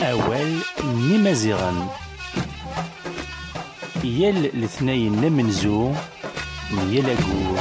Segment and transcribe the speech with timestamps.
[0.00, 1.88] أول نمازيغا
[4.04, 5.92] يل الاثنين نمنزو
[6.72, 7.58] يل أقول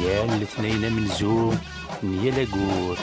[0.00, 1.52] يل الاثنين نمنزو
[2.02, 2.96] يل أقول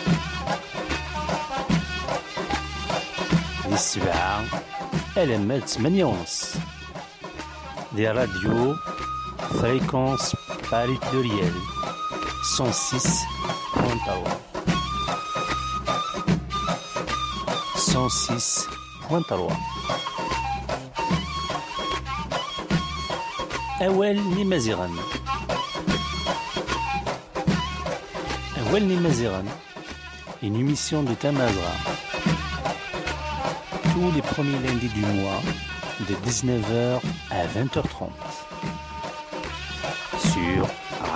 [3.72, 4.46] السبعة
[5.18, 6.54] ألمات ثمانية ونص.
[7.96, 8.76] دي راديو
[9.63, 10.37] فريكونس
[10.73, 11.53] باري بلوريال
[12.59, 12.63] 106.3
[17.89, 19.53] 106.3
[23.83, 24.91] أول نمازيغا
[28.59, 29.45] أول نمازيغا
[30.41, 31.75] une émission de Tamazra
[33.93, 35.43] tous les premiers lundis du mois
[36.09, 38.32] de 19h à 20h30 sur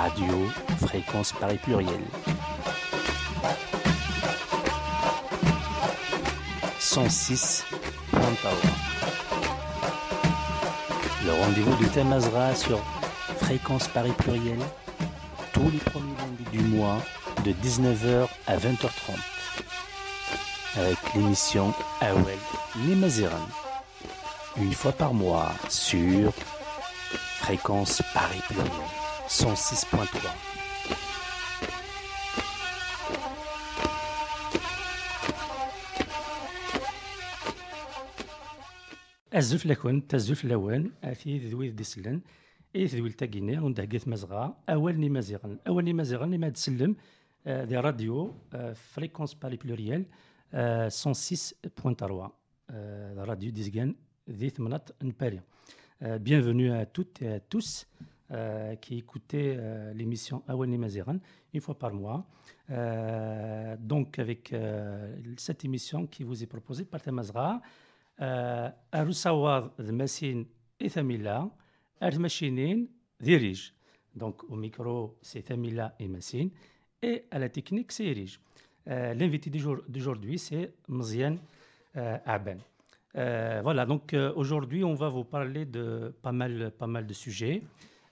[0.08, 0.50] Radio
[0.88, 2.00] Fréquence Paris Pluriel.
[6.80, 7.66] 106
[11.26, 12.80] Le rendez-vous de Tamazra sur
[13.42, 14.60] Fréquence Paris Pluriel
[15.52, 17.00] tous les premiers lundis du mois
[17.44, 19.18] de 19h à 20h30
[20.78, 22.40] avec l'émission Awel
[22.88, 23.46] Nemaziran
[24.56, 26.32] une fois par mois sur
[27.42, 30.29] Fréquence Paris Pluriel 106.3
[39.35, 42.21] الزف لكون تزف لوان اثي ذوي ديسلن
[42.77, 46.97] اي ذوي التاكيني وندهقيت مزغا اول نمازيغن اول نمازيغن لما تسلم
[47.47, 50.07] آه، دي راديو آه، فريكونس باري بلوريال
[50.55, 52.31] آه، 106.3
[52.71, 53.95] آه، راديو ديزغان
[54.31, 55.41] ذي ثمنات نباري
[56.05, 57.87] Euh, bienvenue à toutes et à tous
[58.32, 61.18] euh, qui écoutez euh, l'émission Awel Nemaziran
[61.54, 62.26] une fois par mois.
[62.70, 67.62] Euh, donc, avec euh, cette émission qui vous est proposée par Tamazra,
[68.20, 70.44] Arusawad de Massin
[70.80, 71.50] et Thamila,
[72.02, 72.86] Armachinin
[73.20, 73.74] dirige.
[74.14, 76.50] Donc, au micro, c'est Thamila et Massin,
[77.02, 78.42] et à la technique, c'est Erige.
[78.88, 81.36] L'invité d'aujourd'hui, c'est Mzian
[81.94, 82.60] Aben.
[83.14, 87.62] Voilà, donc aujourd'hui, on va vous parler de pas mal, pas mal de sujets.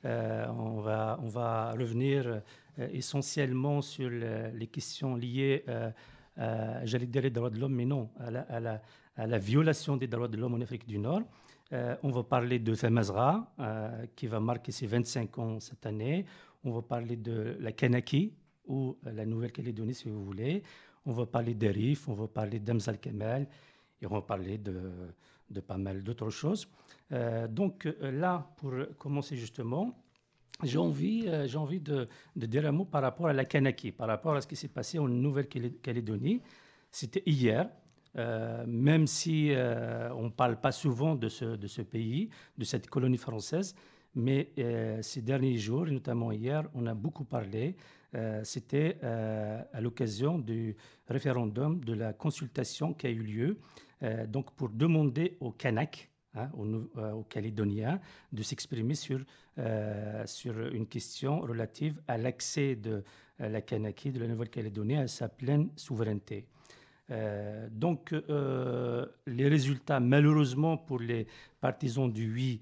[0.06, 5.90] Euh, on, va, on va revenir euh, essentiellement sur le- les questions liées, euh,
[6.38, 8.82] à, j'allais dire les droits de l'homme, mais non, à la,
[9.18, 11.22] à la- violation des droits de l'homme en Afrique du Nord.
[11.74, 16.26] Euh, on va parler de Thamazra, euh, qui va marquer ses 25 ans cette année.
[16.64, 18.34] On va parler de la Kanaki,
[18.68, 20.62] ou euh, la Nouvelle-Calédonie, si vous voulez.
[21.06, 23.48] On va parler des Rif, on va parler d'Amzal Kemal,
[24.02, 24.92] et on va parler de,
[25.50, 26.68] de pas mal d'autres choses.
[27.12, 29.96] Euh, donc euh, là, pour commencer justement,
[30.64, 34.36] j'ai envie, euh, envie de, dire un mot par rapport à la Kanaki, par rapport
[34.36, 36.42] à ce qui s'est passé en Nouvelle-Calédonie.
[36.92, 37.70] C'était hier,
[38.16, 43.18] même si on ne parle pas souvent de ce, de ce pays, de cette colonie
[43.18, 43.76] française,
[44.14, 44.54] mais
[45.02, 47.76] ces derniers jours, notamment hier, on a beaucoup parlé.
[48.44, 50.78] C'était à l'occasion du
[51.10, 53.58] référendum, de la consultation qui a eu lieu,
[54.28, 56.66] donc pour demander aux Kanaks, hein, aux,
[57.00, 58.00] euh, Calédoniens,
[58.32, 59.20] de s'exprimer sur,
[59.58, 63.04] euh, sur une question relative à l'accès de
[63.42, 66.46] euh, la Kanaki, de la Nouvelle-Calédonie, à sa pleine souveraineté.
[67.12, 71.28] Euh, donc, euh, les résultats, malheureusement pour les
[71.62, 72.62] partisans du oui,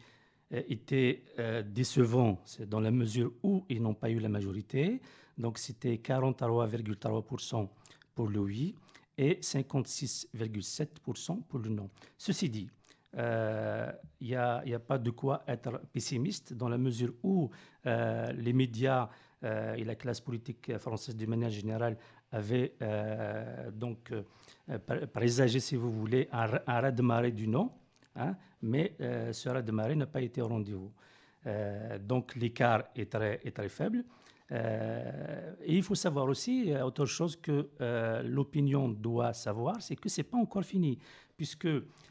[0.54, 5.00] euh, étaient euh, décevants, dans la mesure où ils n'ont pas eu la majorité.
[5.38, 7.70] Donc, c'était 43,3%
[8.16, 8.76] pour le oui
[9.18, 11.90] et 56,7% pour le non.
[12.18, 12.70] Ceci dit,
[13.18, 17.50] euh, il n'y a, pas de quoi être pessimiste dans la mesure où
[17.86, 19.10] euh, les médias
[19.44, 21.98] euh, et la classe politique française de manière générale
[22.32, 24.24] avaient euh, donc euh,
[24.80, 27.72] pré- présagé, si vous voulez, un, un raz-de-marée du non,
[28.16, 30.92] hein, mais euh, ce raz-de-marée n'a pas été au rendez-vous.
[31.46, 34.04] Euh, donc l'écart est très faible.
[34.52, 39.96] Euh, et il faut savoir aussi, euh, autre chose que euh, l'opinion doit savoir, c'est
[39.96, 41.00] que ce n'est pas encore fini,
[41.38, 41.68] puisque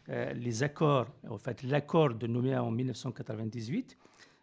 [0.08, 3.96] les accords, en fait, l'accord de Nouméa en 1998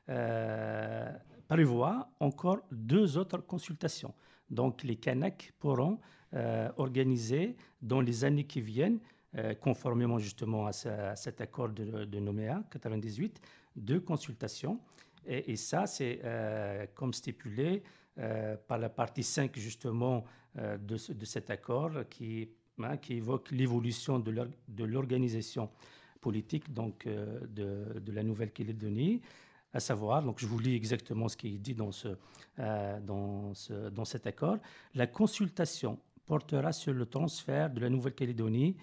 [0.08, 1.12] euh,
[1.50, 4.14] prévoit encore deux autres consultations.
[4.50, 6.00] Donc les Kanaks pourront
[6.78, 9.00] organiser dans les années qui viennent,
[9.60, 13.42] conformément justement à cet accord de, de Nouméa 98,
[13.76, 14.80] deux consultations.
[15.26, 17.84] Et, ça, c'est euh, comme stipulé
[18.18, 20.24] euh, par la partie 5 justement
[20.58, 22.50] euh, de, ce- de cet accord qui,
[22.84, 25.70] hein, évoque l'évolution de l'or- de l'organisation
[26.22, 29.22] politique donc, de, la Nouvelle-Calédonie.
[29.72, 31.92] À savoir, donc je vous lis exactement ce qui est dit dans
[34.06, 34.58] cet accord,
[34.96, 38.76] la consultation portera sur le transfert de la Nouvelle-Calédonie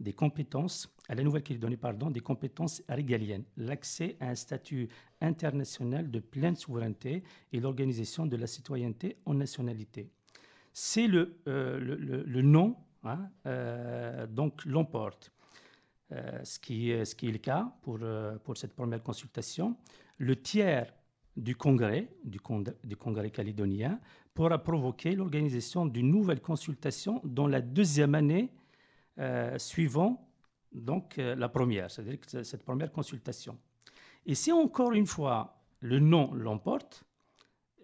[0.00, 4.88] des compétences, à la Nouvelle-Calédonie, pardon, des compétences régaliennes, l'accès à un statut
[5.20, 10.08] international de pleine souveraineté et l'organisation de la citoyenneté en nationalité.
[10.72, 15.30] C'est le, euh, le, le, nom, hein, euh, donc l'emporte.
[16.12, 18.00] Euh, ce, qui, ce qui est le cas pour,
[18.42, 19.76] pour cette première consultation.
[20.18, 20.92] Le tiers
[21.36, 22.40] du Congrès, du,
[22.82, 24.00] du Congrès calédonien,
[24.34, 28.50] pourra provoquer l'organisation d'une nouvelle consultation dans la deuxième année
[29.20, 30.26] euh, suivant
[30.72, 33.58] donc, euh, la première, c'est-à-dire cette première consultation.
[34.24, 37.04] Et si encore une fois le non l'emporte,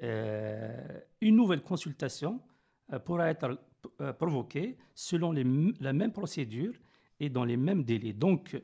[0.02, 2.40] euh, une nouvelle consultation
[3.04, 3.58] pourra être
[4.18, 6.72] provoquée selon la même procédure
[7.18, 8.12] et dans les mêmes délais.
[8.12, 8.56] Donc,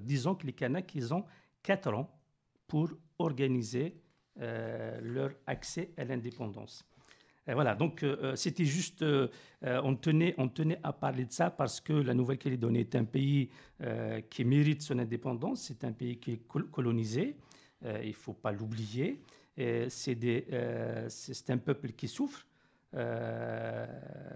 [0.00, 1.24] disons que les Kanaks, ils ont
[1.62, 2.16] quatre ans
[2.68, 4.00] pour organiser
[4.36, 6.84] leur accès à l'indépendance
[7.54, 9.28] voilà, donc euh, euh, c'était juste, euh,
[9.62, 13.50] on, tenait, on tenait à parler de ça parce que la Nouvelle-Calédonie est un pays
[14.30, 17.36] qui mérite son indépendance, c'est un pays qui est colonisé,
[17.84, 19.20] il ne faut pas l'oublier,
[19.56, 22.46] c'est un peuple qui souffre.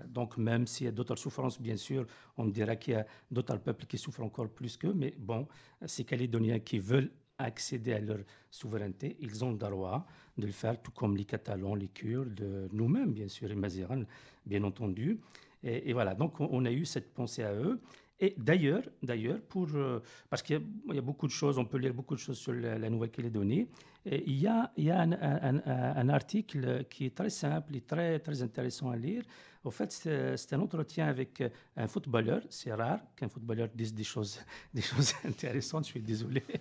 [0.07, 2.07] donc même s'il y a d'autres souffrances, bien sûr,
[2.37, 5.49] on dira qu'il y a d'autres peuples qui souffrent encore plus qu'eux, mais bon,
[5.87, 7.11] ces Calédoniens qui veulent
[7.43, 8.19] accéder à leur
[8.51, 10.07] souveraineté, ils ont le droit
[10.37, 14.03] de le faire, tout comme les Catalans, les Kurdes, nous-mêmes, bien sûr, et Maziran,
[14.47, 15.21] bien entendu.
[15.63, 17.81] Et, voilà, donc on, a eu cette pensée à eux.
[18.19, 20.61] Et d'ailleurs, d'ailleurs, pour euh, parce qu'il
[20.93, 23.67] y, a beaucoup de choses, on peut lire beaucoup de choses sur la, Nouvelle-Calédonie.
[24.05, 28.43] Il y a, il y a un, article qui est très simple et très, très
[28.43, 29.23] intéressant à lire.
[29.63, 31.43] Au fait, c'est un entretien avec
[31.77, 32.43] un footballeur.
[32.49, 34.41] C'est rare qu'un footballeur dise des choses,
[34.75, 36.43] des choses intéressantes, je suis désolé.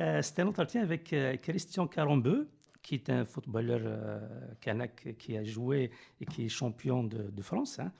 [0.00, 2.48] Euh, c'est un entretien avec euh, Christian Carambeu,
[2.82, 4.20] qui est un footballeur
[4.60, 5.90] kanak qui a joué
[6.20, 7.78] et qui est champion de, France.
[7.80, 7.92] Hein.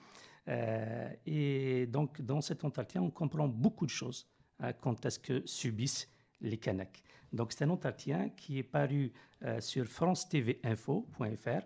[0.49, 4.27] Euh, et donc, dans cet entretien, on comprend beaucoup de choses
[4.59, 6.09] hein, quant à ce que subissent
[6.41, 7.03] les Kanaks.
[7.31, 9.13] Donc, c'est un entretien qui est paru
[9.43, 11.61] euh, sur france-tv-info.fr.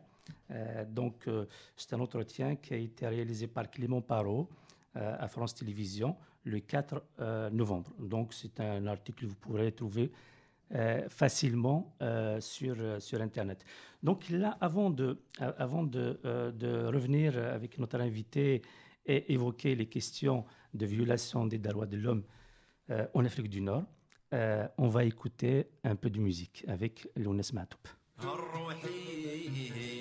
[0.52, 1.28] Euh, donc,
[1.76, 4.50] c'est un entretien qui a été réalisé par Clément Parot
[4.96, 7.92] à France Télévisions le 4 novembre.
[7.98, 10.12] Donc, c'est un article que vous pourrez trouver
[10.76, 13.64] euh, facilement euh, sur, euh, sur Internet.
[14.02, 18.64] Donc là, avant de, avant de, de, revenir avec notre invité
[19.06, 22.24] et évoquer les questions de violation des droits de l'homme
[23.14, 23.84] en Afrique du Nord,
[24.78, 27.88] on va écouter un peu de musique avec Lounes Matoup.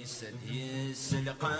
[0.02, 1.58] ليست يسلقا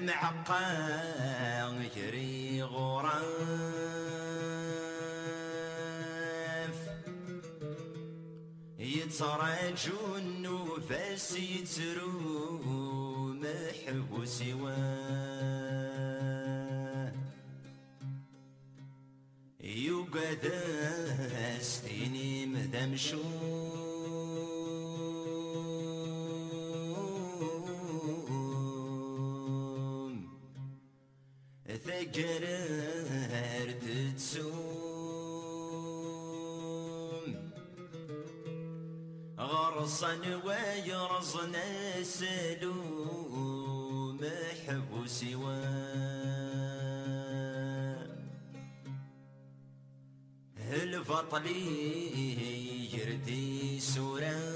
[0.00, 0.62] معقا
[1.82, 3.16] يجري غراف
[8.78, 12.12] يترج النفس يترو
[13.34, 15.65] محبوس وان
[20.16, 23.96] بدا استيني مدمشون
[31.86, 34.86] تقرر تتسوم
[39.38, 40.14] غرصا
[40.44, 43.56] ويرصنا السلوم
[44.66, 45.35] حبوسي
[51.06, 54.55] الفطلي هجرتي سورة.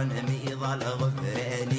[0.00, 1.69] عيون ميضة الغفرين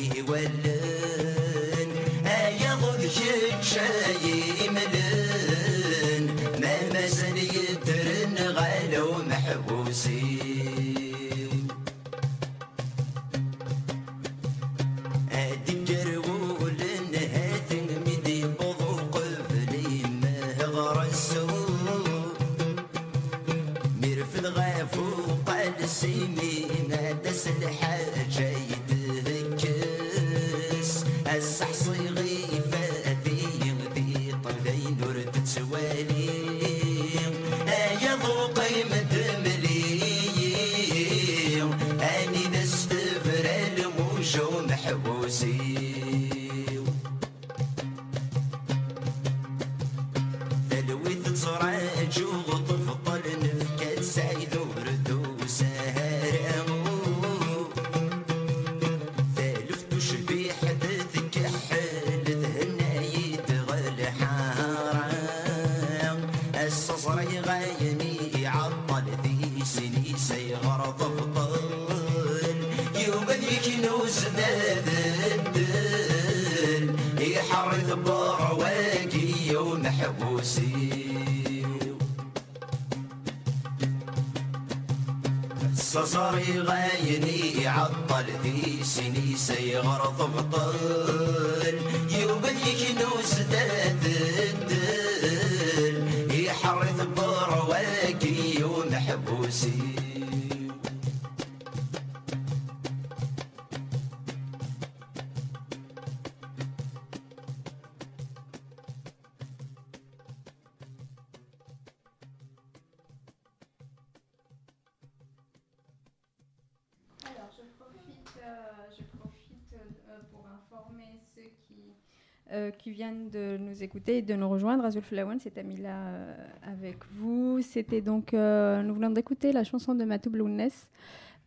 [124.06, 124.84] de nous rejoindre.
[124.84, 126.34] Azul Flawan s'est mis-là euh,
[126.74, 127.62] avec vous.
[127.62, 130.70] C'était donc, euh, nous venons d'écouter la chanson de Matou Blounes,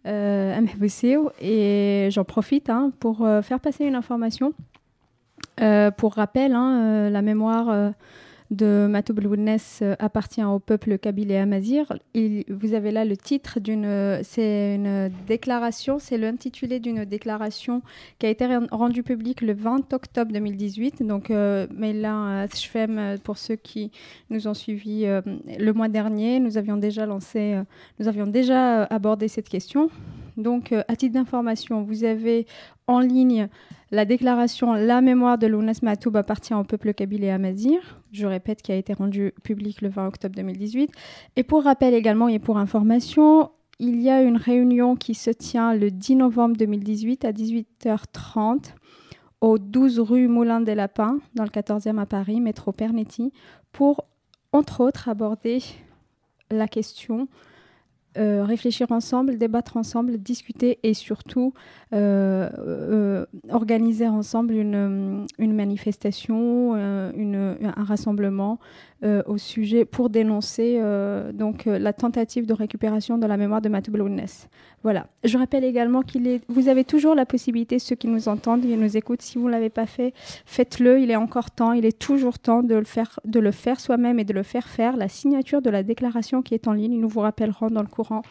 [0.06, 0.61] euh,
[1.40, 4.54] et j'en profite hein, pour euh, faire passer une information.
[5.96, 7.92] Pour rappel, hein, la mémoire
[8.54, 11.92] de Matou Blounes euh, appartient au peuple kabyle et amazir.
[12.14, 17.82] Vous avez là le titre d'une, c'est une déclaration, c'est l'intitulé d'une déclaration
[18.18, 21.02] qui a été ren- rendue publique le 20 octobre 2018.
[21.02, 23.90] Donc, euh, mais là, Shfem, pour ceux qui
[24.30, 25.20] nous ont suivis euh,
[25.58, 27.62] le mois dernier, nous avions déjà lancé, euh,
[27.99, 29.90] nous avions déjà abordé cette question.
[30.36, 32.46] Donc, euh, à titre d'information, vous avez
[32.86, 33.48] en ligne
[33.90, 38.62] la déclaration La mémoire de Lounas Matoub appartient au peuple kabyle et amazir, je répète,
[38.62, 40.90] qui a été rendue publique le 20 octobre 2018.
[41.36, 45.74] Et pour rappel également et pour information, il y a une réunion qui se tient
[45.74, 48.74] le 10 novembre 2018 à 18h30
[49.40, 53.32] au 12 rue Moulin des Lapins, dans le 14e à Paris, métro Pernetti,
[53.72, 54.06] pour,
[54.52, 55.62] entre autres, aborder
[56.50, 57.28] la question,
[58.16, 61.52] euh, réfléchir ensemble, débattre ensemble, discuter et surtout
[61.92, 68.59] euh, euh, organiser ensemble une, manifestation, un rassemblement
[69.26, 70.80] au sujet pour dénoncer
[71.35, 74.25] donc la tentative de récupération de la mémoire de Matou Blounes.
[74.85, 75.06] Voilà.
[75.25, 78.76] Je rappelle également qu'il est, vous avez toujours la possibilité, ceux qui nous entendent, qui
[78.76, 80.12] nous écoutent, si vous ne l'avez pas fait,
[80.44, 81.00] faites-le.
[81.00, 84.18] Il est encore temps, il est toujours temps de le faire, de le faire soi-même
[84.18, 84.99] et de le faire faire.
[84.99, 88.21] La signature de la déclaration qui est en ligne, nous vous rappellerons dans le courant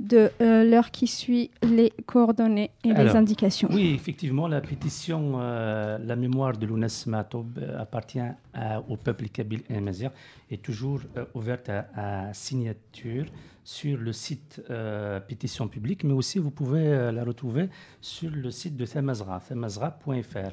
[0.00, 3.68] de euh, l'heure qui suit les coordonnées et les Alors, indications.
[3.72, 8.20] Oui, effectivement, la pétition euh, La mémoire de Lounas Matoub euh, appartient
[8.54, 10.10] à- au peuple kabyle et amazigh
[10.50, 13.26] est toujours euh, ouverte à, à signature
[13.64, 17.68] sur le site euh, pétition publique, mais aussi vous pouvez euh, la retrouver
[18.00, 20.52] sur le site de Thamazra, thamazra.fr.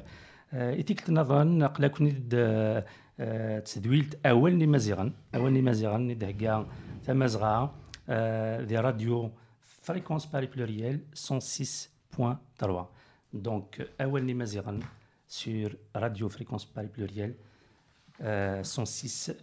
[0.52, 2.34] إتيك نظن نقلا كنت
[3.20, 6.66] آه، تسدويلت أول نمازيغن أول نمازيغن ندهقا
[7.06, 7.74] تمازغا
[8.09, 9.31] Euh, les radios
[9.61, 12.87] fréquence Paris pluriel 106.3.
[13.33, 14.79] Donc, Awal Maziran
[15.27, 17.35] sur Radio Fréquence Paris pluriel.
[18.21, 19.35] Euh, 106.3.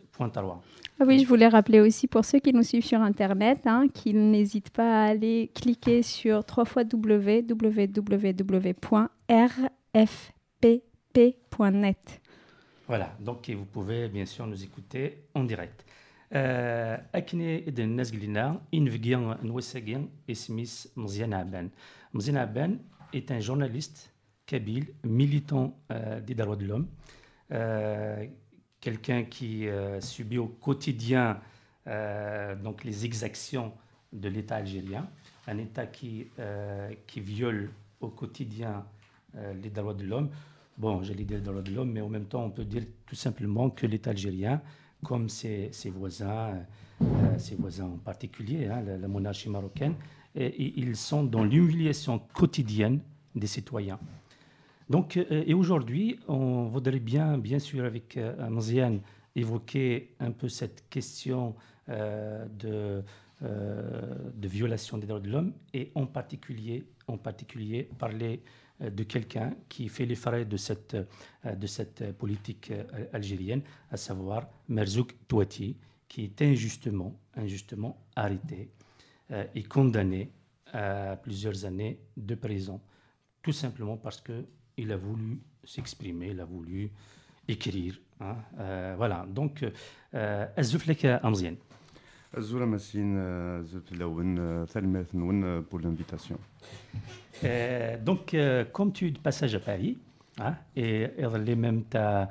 [0.99, 4.31] Ah oui, je voulais rappeler aussi pour ceux qui nous suivent sur Internet hein, qu'ils
[4.31, 7.42] n'hésitent pas à aller cliquer sur www.rfpp.net.
[12.88, 15.85] Voilà, donc vous pouvez bien sûr nous écouter en direct.
[16.34, 21.70] Euh, أكني إذا الناس قلنا إن فيغيان نوساقين اسميس مزيان عبان
[22.13, 22.80] مزيان عبان
[23.13, 24.12] est un journaliste
[24.46, 26.88] kabyle, militant euh, des droits de l'homme,
[27.54, 28.25] euh,
[28.82, 31.39] quelqu'un qui euh, subit au quotidien
[31.88, 33.72] euh, donc les exactions
[34.12, 35.10] de l'État algérien,
[35.48, 38.86] un État qui, euh, qui viole au quotidien
[39.36, 40.30] euh, les droits de l'homme.
[40.77, 43.16] Bon, j'allais dire les droits de l'homme, mais en même temps, on peut dire tout
[43.16, 44.62] simplement que l'État algérien,
[45.04, 46.54] comme ses, voisins,
[47.02, 49.94] euh, ses voisins en particulier, hein, la, monarchie marocaine,
[50.35, 53.00] ils sont dans l'humiliation quotidienne
[53.35, 53.99] des citoyens.
[54.88, 58.99] Donc, euh, et aujourd'hui, on voudrait bien, bien sûr, avec euh,
[59.35, 61.54] évoquer un peu cette question
[61.88, 63.02] euh, de, euh,
[63.45, 68.41] euh, de violation des droits de l'homme et en particulier, en particulier parler
[68.81, 72.73] euh, de quelqu'un qui fait les frais de cette, euh, de cette politique
[73.13, 75.77] algérienne, à savoir Merzouk Touati,
[76.09, 78.71] qui est injustement, injustement arrêté
[79.55, 80.31] et condamné
[80.73, 82.81] à plusieurs années de prison,
[83.43, 86.93] tout simplement parce qu'il a voulu s'exprimer, il a voulu
[87.49, 87.99] écrire.
[88.21, 89.65] Hein, euh, voilà, donc,
[90.15, 90.47] euh,
[92.38, 93.16] الزوره ماسين
[93.63, 96.38] زوت الاول ثالث نون pour l'invitation.
[97.44, 99.98] Euh, donc, euh, comme tu es de passage à Paris,
[100.39, 102.30] hein, et, et même tu as,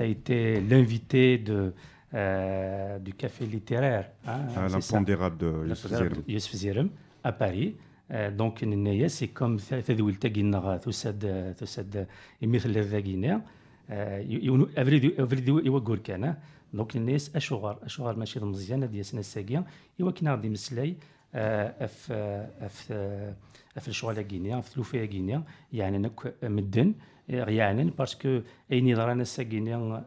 [0.00, 1.72] été l'invité de,
[2.14, 4.10] euh, du café littéraire.
[4.26, 6.22] Hein, à c'est ça l'impondérable de Youssef Zerem.
[6.28, 6.90] يوسف زيرم
[7.24, 7.74] à Paris
[8.10, 12.06] آه، دونك النية سي كوم تذويل تاكينا تسد تسد
[12.42, 13.42] مثل الذاكينا
[13.90, 16.34] افريد افريد يوغور كان
[16.74, 19.64] دونك الناس اشغار اشغار ماشي مزيان هذه سنه الساقيه
[20.00, 20.96] ايوا كنا غادي مسلاي
[21.34, 22.92] آه، اف اف
[23.76, 26.94] اف الشغل كينيا في الوفيه كينيا يعني نك مدن
[27.28, 28.40] يعني باسكو
[28.72, 30.04] اين يضرانا الساقينيا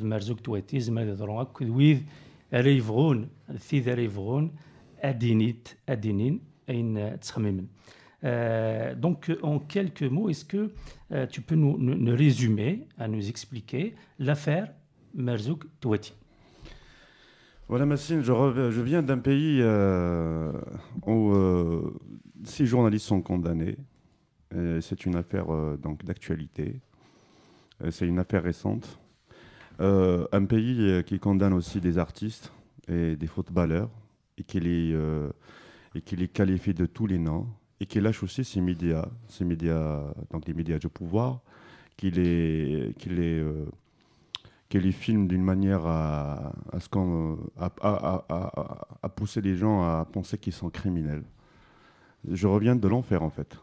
[0.00, 1.98] مرزوق تواتي زعما يضرون هكا ويذ
[2.54, 4.50] ريفغون ثيذ ريفغون
[5.02, 7.66] adénite, adénine, une tchamimen.
[8.24, 10.62] Euh, donc, en quelques mots, est-ce que
[11.12, 14.66] euh, tu peux nous, nous- nous résumer, à nous expliquer l'affaire
[15.13, 16.13] Merzouk Touati
[17.67, 20.51] Voilà, Massine, je, viens d'un pays euh,
[21.05, 21.93] où euh,
[22.43, 23.77] six journalistes sont condamnés.
[24.81, 26.79] C'est une affaire euh, donc d'actualité.
[27.89, 28.99] C'est une affaire récente.
[29.79, 32.51] Un pays qui condamne aussi des artistes
[32.87, 33.89] et des footballeurs
[34.37, 34.95] et qui les,
[35.95, 37.47] et qui les qualifie de tous les noms
[37.79, 41.41] et qui lâche aussi ces médias, ces médias, donc les médias de pouvoir,
[41.97, 43.43] qui les, qui les,
[44.73, 49.39] qui les filme d'une manière à, à, ce qu'on, à, à- à- à- à pousser
[49.39, 51.23] les gens à penser qu'ils sont criminels.
[52.27, 53.55] Je reviens de l'enfer en fait.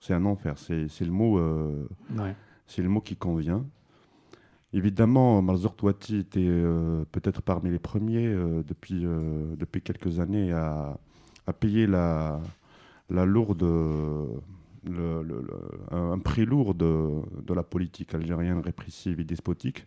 [0.00, 1.38] C'est un enfer, c'est, le mot.
[1.38, 2.36] euh, Ouais.
[2.66, 3.64] c'est le mot qui convient.
[4.74, 9.02] Évidemment, Marzour Touati était euh, peut-être parmi les premiers euh, depuis,
[9.56, 10.98] depuis quelques années à,
[11.46, 12.38] à payer la,
[13.08, 14.42] la lourde, le-
[14.84, 15.46] le- le-
[15.90, 17.08] un un prix lourd de,
[17.42, 19.86] de la politique algérienne répressive et despotique.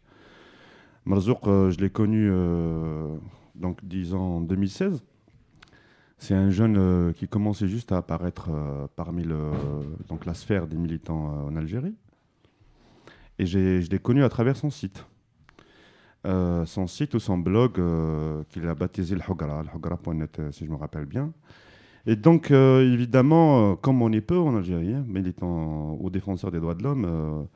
[1.07, 3.15] Marzouk, euh, je l'ai connu euh,
[3.55, 5.01] donc, disons en 2016.
[6.17, 8.49] C'est un jeune euh, qui commençait juste à apparaître
[8.97, 11.95] parmi la sphère des militants en Algérie.
[13.39, 15.05] Et je l'ai connu à travers son site.
[16.25, 17.81] Son site ou son blog
[18.49, 21.31] qu'il a baptisé le Hogra, le si je me rappelle bien.
[22.05, 26.75] Et donc, évidemment, comme on est peu en Algérie, hein, militant ou défenseur des droits
[26.75, 27.47] de l'homme,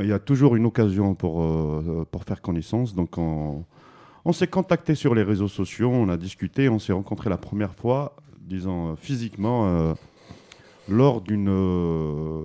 [0.00, 2.94] il y a toujours une occasion pour, euh, pour faire connaissance.
[2.94, 3.64] Donc, on,
[4.32, 8.16] s'est contacté sur les réseaux sociaux, on a discuté, on s'est rencontré la première fois,
[8.40, 9.94] disons euh, physiquement, euh,
[10.88, 12.42] lors d'une euh,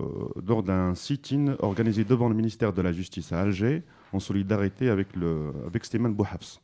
[0.48, 3.84] lors d'un sit-in organisé devant le ministère de la Justice à Alger,
[4.14, 6.60] en solidarité avec le avec Slimane Bouhafs.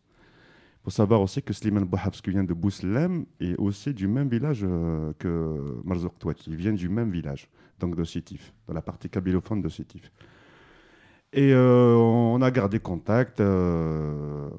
[0.81, 4.29] Il faut savoir aussi que Slimane Bouhafs, qui vient de Bouslem, est aussi du même
[4.29, 6.51] village euh, que Marzouk Touati.
[6.51, 10.11] Il vient du même village, donc de Sétif, dans la partie kabylophone de Sétif.
[11.35, 13.39] Et euh, on a gardé contact.
[13.41, 14.49] euh,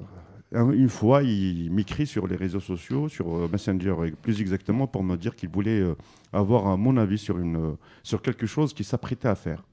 [0.53, 5.03] un- une fois, il m'écrit sur les réseaux sociaux, sur euh, Messenger plus exactement, pour
[5.03, 5.83] me dire qu'il voulait
[6.33, 9.63] avoir mon avis sur, une, sur quelque chose qu'il s'apprêtait à faire.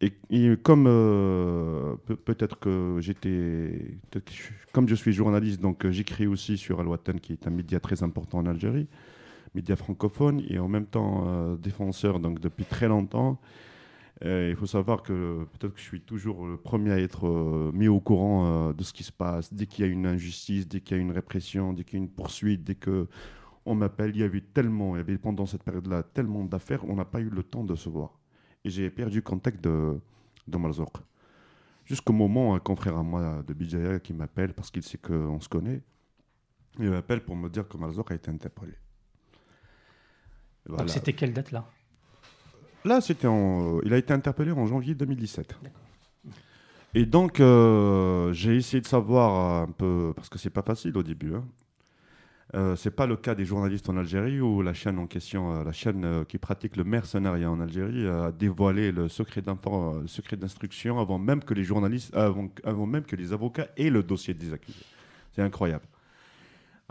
[0.00, 0.12] Et,
[0.62, 0.84] comme
[2.06, 3.96] peut- peut-être que j'étais,
[4.72, 6.88] comme je suis journaliste, donc j'écris aussi sur Al
[7.20, 8.86] qui est un média très important en Algérie,
[9.54, 13.38] média francophone, et en même temps défenseur, donc depuis très longtemps.
[14.22, 17.88] Il faut savoir que peut-être que je suis toujours le premier à être euh, mis
[17.88, 19.52] au courant euh, de ce qui se passe.
[19.52, 22.02] Dès qu'il y a une injustice, dès qu'il y a une répression, dès qu'il y
[22.02, 23.08] a une poursuite, dès que
[23.66, 26.96] on m'appelle, il y avait tellement, il y avait pendant cette période-là tellement d'affaires, on
[26.96, 28.18] n'a pas eu le temps de se voir.
[28.64, 29.98] Et j'ai perdu contact de,
[30.46, 30.92] de Malzouk.
[31.84, 35.48] Jusqu'au moment, un confrère à moi de Bijaya qui m'appelle parce qu'il sait qu'on se
[35.48, 35.82] connaît,
[36.78, 38.74] il m'appelle pour me dire que Malzouk a été interpellé.
[40.66, 40.84] Voilà.
[40.84, 41.68] Donc c'était quelle date là
[42.84, 45.58] Là, c'était en, il a été interpellé en janvier 2017.
[46.94, 51.02] Et donc, euh, j'ai essayé de savoir un peu, parce que c'est pas facile au
[51.02, 51.34] début.
[51.34, 51.44] Hein.
[52.54, 55.64] Euh, c'est pas le cas des journalistes en Algérie où la chaîne en question, euh,
[55.64, 59.96] la chaîne euh, qui pratique le mercenariat en Algérie, euh, a dévoilé le secret d'infor-
[59.96, 63.66] euh, le secret d'instruction avant même que les journalistes, avant, avant même que les avocats
[63.76, 64.84] aient le dossier des accusés.
[65.34, 65.84] C'est incroyable.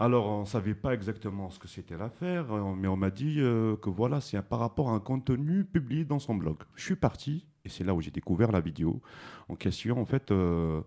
[0.04, 3.36] Alors, on ne savait pas exactement ce que c'était l'affaire, euh, mais on m'a dit
[3.40, 6.58] euh, que voilà, c'est un- par rapport à un contenu publié dans son blog.
[6.76, 9.02] Je suis parti, et c'est là où j'ai découvert la vidéo
[9.48, 9.98] en question.
[10.02, 10.82] En fait, euh,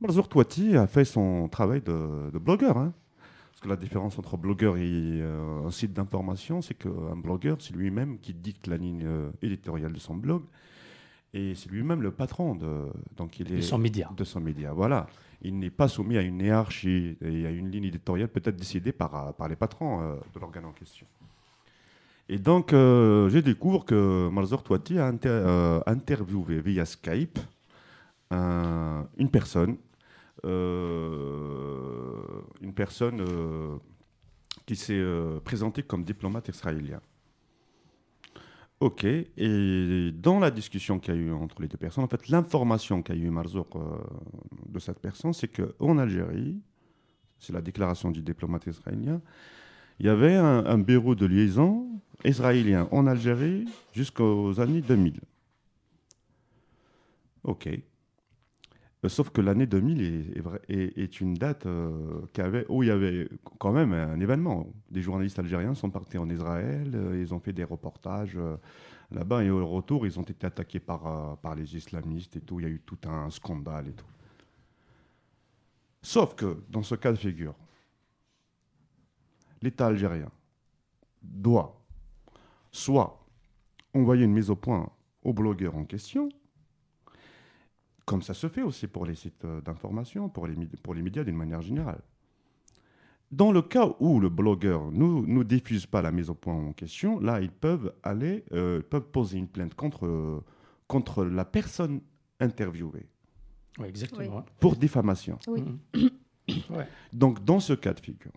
[0.00, 2.76] Marzour Touati a fait son travail de, de blogueur.
[2.76, 2.92] hein.
[3.52, 7.74] Parce que la différence entre blogueur et euh, un site d'information, c'est qu'un blogueur, c'est
[7.76, 9.06] lui-même qui dicte la ligne
[9.42, 10.42] éditoriale de son blog,
[11.34, 12.86] et c'est lui-même le patron de,
[13.16, 14.10] donc il De est, son média.
[14.16, 14.72] de son média.
[14.72, 15.06] Voilà.
[15.42, 19.14] Il n'est pas soumis à une hiérarchie et à une ligne éditoriale peut-être décidée par,
[19.14, 21.06] euh, les patrons euh, de l'organe en question.
[22.28, 27.38] Et donc, euh, je découvre que Malzor Touati a inter- interviewé via Skype
[28.30, 29.76] un- une personne,
[32.62, 33.20] une personne
[34.66, 35.02] qui s'est
[35.44, 37.00] présentée comme diplomate israélien.
[38.80, 42.28] Ok, et dans la discussion qu'il y a eu entre les deux personnes, en fait,
[42.28, 43.80] l'information qu'a eu Marzouk euh,
[44.70, 46.58] de cette personne, c'est qu'en Algérie,
[47.38, 49.20] c'est la déclaration du diplomate israélien,
[49.98, 51.88] il y avait un, un bureau de liaison
[52.24, 55.20] israélien en Algérie jusqu'aux années 2000.
[57.44, 57.68] Ok.
[59.04, 60.02] Euh, Sauf que l'année 2000
[60.68, 62.22] est, est une date euh,
[62.68, 64.66] où il y avait quand même un événement.
[64.90, 68.38] Des journalistes algériens sont partis en Israël, euh, ils ont fait des reportages
[69.10, 72.60] là-bas, et au retour, ils ont été attaqués par, par les islamistes et tout.
[72.60, 74.06] Il y a eu tout un scandale et tout.
[76.02, 77.54] Sauf que, dans ce cas de figure,
[79.60, 80.30] l'État algérien
[81.22, 81.78] doit
[82.72, 83.26] soit
[83.92, 84.88] envoyer une mise au point
[85.22, 86.30] au blogueur en question,
[88.10, 91.22] comme ça se fait aussi pour les sites euh, d'information, pour les, pour les médias
[91.22, 92.00] d'une manière générale.
[93.30, 96.72] Dans le cas où le blogueur ne nous diffuse pas la mise au point en
[96.72, 100.42] question, là, ils peuvent aller, euh, ils peuvent poser une plainte contre, euh,
[100.88, 102.00] contre la personne
[102.40, 103.06] interviewée
[103.78, 104.44] Oui, exactement.
[104.58, 105.38] pour diffamation.
[105.46, 105.62] Oui.
[106.68, 106.88] Ouais.
[107.12, 108.32] Donc, dans ce cas de figure,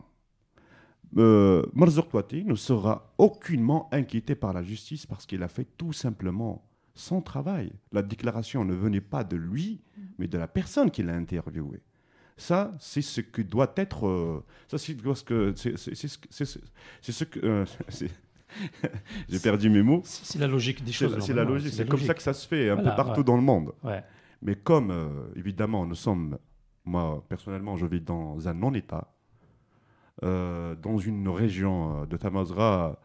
[1.17, 5.93] euh, Marzouk Touati ne sera aucunement inquiété par la justice parce qu'il a fait tout
[5.93, 7.71] simplement son travail.
[7.91, 9.81] La déclaration ne venait pas de lui,
[10.17, 11.81] mais de la personne qui l'a interviewé.
[12.37, 14.07] Ça, c'est ce que doit être.
[14.07, 15.53] euh, ça, c'est ce que.
[15.55, 17.39] C'est ce que.
[17.43, 17.65] euh,
[19.29, 20.01] J'ai perdu mes mots.
[20.05, 21.17] C'est la logique des choses.
[21.25, 21.73] c'est la logique.
[21.73, 23.25] C'est comme ça que ça se fait un Voilà, peu partout ouais.
[23.25, 23.73] dans le monde.
[23.83, 24.03] Ouais.
[24.43, 26.37] Mais comme, euh, évidemment, nous sommes,
[26.85, 29.11] moi personnellement, je vis dans un non-État,
[30.21, 32.99] dans une région de Tamazra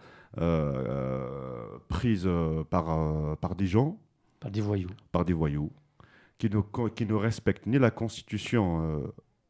[1.88, 3.98] prise euh, par, euh, par des gens,
[4.40, 4.88] Par des voyous.
[5.12, 5.70] par des voyous,
[6.38, 9.00] qui ne, qui ne respectent ni la Constitution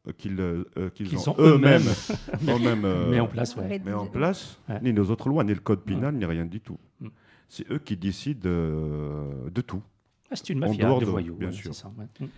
[0.06, 0.64] euh, qu'ils euh,
[0.94, 1.82] qu'ils Qu'ils ont eux-mêmes
[2.48, 3.56] euh, mis en place.
[3.56, 3.78] Ouais.
[3.78, 4.80] Mis en place, Ouais.
[4.82, 6.78] ni nos autres lois, ni le code pénal, ni rien du tout.
[7.00, 7.08] Mm.
[7.48, 9.82] C'est eux qui décident euh, de tout.
[10.30, 11.34] Ah, c'est une mafia de de- voyous.
[11.34, 11.74] bien ouais, sûr.
[11.74, 12.28] c'est ça, ouais.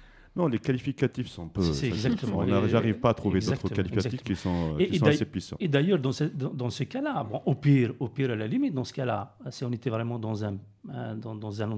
[0.40, 1.62] Non, les qualificatifs sont peu.
[1.62, 5.04] Ça, exactement J'arrive pas à trouver d'autres Exactement, qualificatifs qui sont, Et- qui et sont
[5.04, 5.56] d'ailleurs- assez puissants.
[5.60, 8.46] Et d'ailleurs, dans ce, dans, dans ce cas-là, bon, au pire, au pire à la
[8.46, 10.56] limite, dans ce cas-là, si on était vraiment dans un,
[10.92, 11.68] un- dans, dans un,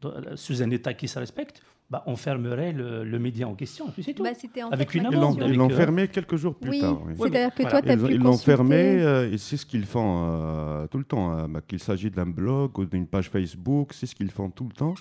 [0.00, 3.88] dans- sous un État qui se respecte, bah, on fermerait le, le média en question,
[3.88, 4.22] et puis c'est tout.
[4.22, 4.30] Bah,
[4.64, 7.00] en Avec une Ils amende, l'ont ils euh, fermé quelques jours plus Oui, tard.
[7.04, 7.14] oui.
[7.18, 7.70] c'est-à-dire que Voilà.
[7.70, 10.86] toi, tu as Ils, pu ils l'ont fermé euh, et c'est ce qu'ils font euh,
[10.86, 11.32] tout le temps.
[11.32, 14.68] hein, bah, qu'il s'agit d'un blog ou d'une page Facebook, c'est ce qu'ils font tout
[14.68, 14.94] le temps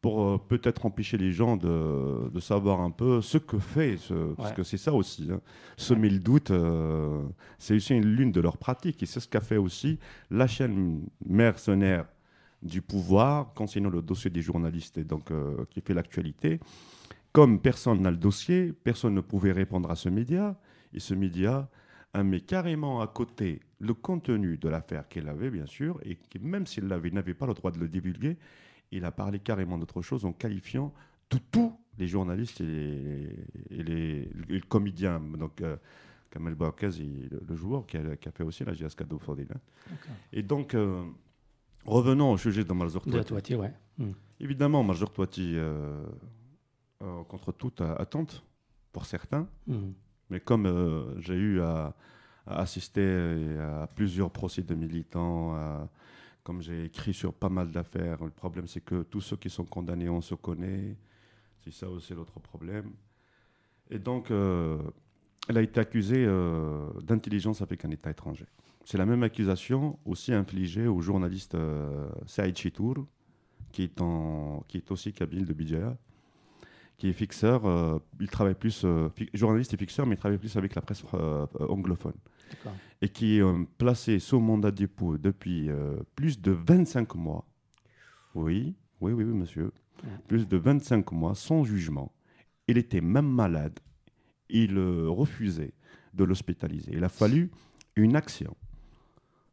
[0.00, 4.32] pour euh, peut-être empêcher les gens de, de savoir un peu ce que fait, ce-
[4.34, 5.28] parce que c'est ça aussi.
[5.30, 5.40] hein.
[5.76, 7.22] Semer le doute, euh,
[7.58, 9.98] c'est aussi une l'une de leurs pratiques et c'est ce qu'a fait aussi
[10.30, 12.06] la chaîne mercenaire
[12.62, 16.60] du pouvoir concernant le dossier des journalistes et donc, euh, qui fait l'actualité.
[17.32, 20.58] comme personne n'a le dossier, personne ne pouvait répondre à ce média.
[20.92, 21.68] Et ce média
[22.12, 26.40] a mis carrément à côté le contenu de l'affaire qu'il avait, bien sûr, et qui,
[26.40, 28.36] même s'il l'avait, n'avait pas le droit de le divulguer.
[28.92, 30.92] Il a parlé carrément d'autre chose en qualifiant
[31.30, 33.36] de tous les journalistes et les,
[33.70, 35.20] et les- les comédiens.
[35.20, 35.76] Donc, euh,
[36.30, 39.94] Kamel Bouakaz, le, joueur qui a, qui a fait aussi la GSK de Fodil, hein.
[40.32, 41.04] Et donc, euh,
[41.84, 43.72] revenons au sujet de Malzour De Touati, ouais.
[43.98, 44.12] Hmm.
[44.40, 46.02] Évidemment, Malzour Touati, euh,
[47.02, 48.44] euh, contre toute attente,
[48.92, 49.92] pour certains, Hmm.
[50.30, 51.94] mais comme j'ai eu à,
[52.46, 55.88] à assister à plusieurs procès de militants, à-
[56.50, 59.64] comme j'ai écrit sur pas mal d'affaires, le problème c'est que tous ceux qui sont
[59.64, 60.96] condamnés, on se connaît.
[61.60, 62.90] C'est ça aussi l'autre problème.
[63.88, 64.82] Et donc, euh,
[65.48, 68.46] elle a été accusée euh, d'intelligence avec un État étranger.
[68.84, 73.06] C'est la même accusation aussi infligée au journaliste euh, Saïd Chitour,
[73.70, 75.96] qui est, aussi kabyle de Bijaya,
[76.98, 77.64] qui est fixeur.
[77.64, 78.84] euh, il travaille plus,
[79.34, 81.04] journaliste et fixeur, mais il travaille plus avec la presse
[81.60, 82.18] anglophone.
[83.02, 87.46] Et qui est euh, placé sous mandat de dépôt depuis euh, plus de 25 mois.
[88.34, 89.72] Oui, oui, oui, oui, monsieur.
[90.02, 90.10] Ouais.
[90.28, 92.12] Plus de 25 mois sans jugement.
[92.68, 93.78] Il était même malade.
[94.48, 95.74] Il euh, refusait
[96.14, 96.92] de l'hospitaliser.
[96.94, 97.50] Il a fallu
[97.96, 98.56] une action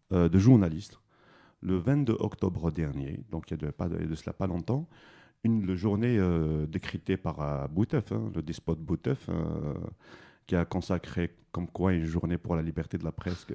[0.09, 0.99] de journaliste
[1.61, 4.87] le 22 octobre dernier, donc il y a de, pas, de cela pas longtemps,
[5.43, 9.73] une journée euh, décrétée par euh, Boutef, hein, le despote Boutef, euh,
[10.47, 13.45] qui a consacré comme quoi une journée pour la liberté de la presse,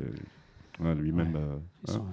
[0.81, 1.35] ouais, lui-même.
[1.35, 1.41] Ouais.
[1.41, 2.05] euh, hein.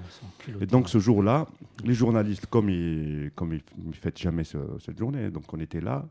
[0.61, 1.47] Et donc ce jour-là,
[1.83, 5.81] les journalistes, comme ils comme ils ne fêtent jamais ce- cette journée, donc on était
[5.81, 6.07] là.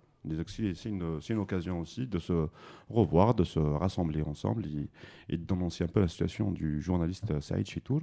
[0.47, 2.49] C'est une, une occasion aussi de se
[2.91, 4.91] revoir, de se rassembler ensemble et,
[5.33, 8.03] et de dénoncer un peu la situation du journaliste euh, Saïd Chitour.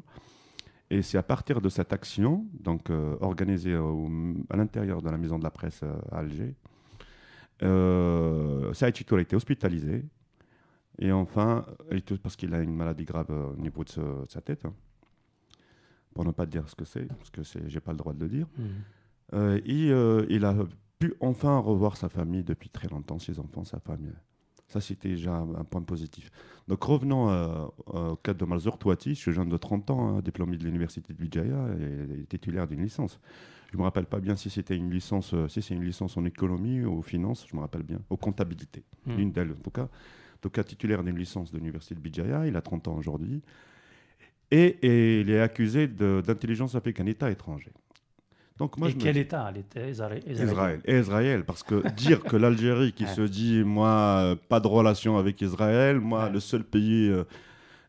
[0.90, 4.10] Et c'est à partir de cette action, donc euh, organisée au-
[4.50, 6.56] à l'intérieur de la maison de la presse euh, à Alger,
[7.64, 10.06] euh, Saïd Chitour a été hospitalisé.
[11.00, 11.66] Et enfin,
[12.24, 14.74] parce qu'il a une maladie grave euh, au niveau de, ce- de sa tête, hein,
[16.14, 18.20] pour ne pas dire ce que c'est, parce que c'est, j'ai pas le droit de
[18.20, 18.48] le dire.
[18.58, 18.64] Hmm.
[19.34, 20.56] Euh, et euh, il a
[21.00, 24.14] pu enfin revoir sa famille depuis très longtemps, ses enfants, sa famille.
[24.68, 26.32] Ça, c'était déjà un, un point positif.
[26.68, 30.22] Donc, revenons euh, au cas de Malzour Touati, je suis jeune de 30 ans, hein,
[30.22, 33.20] diplômé de l'université de Vijaya et, et titulaire d'une licence.
[33.72, 36.16] Je ne me rappelle pas bien si c'était une licence, euh, si c'est une licence
[36.18, 39.18] en économie ou finance, je me rappelle bien, ou comptabilité, Hmm.
[39.18, 39.90] l'une d'elles en tout cas.
[40.52, 43.42] Cas, titulaire d'une licence de l'université de Vijaya, il a 30 ans aujourd'hui.
[44.52, 47.72] Et, et il est accusé d'intelligence avec un État étranger.
[48.58, 50.24] Donc, moi, Et je quel État L'État Israël.
[50.28, 50.82] Israël.
[50.86, 53.10] Et Israël, parce que dire que l'Algérie qui Ouais.
[53.10, 56.32] se dit, moi, pas de relation avec Israël, moi, Ouais.
[56.32, 57.24] le seul pays, euh,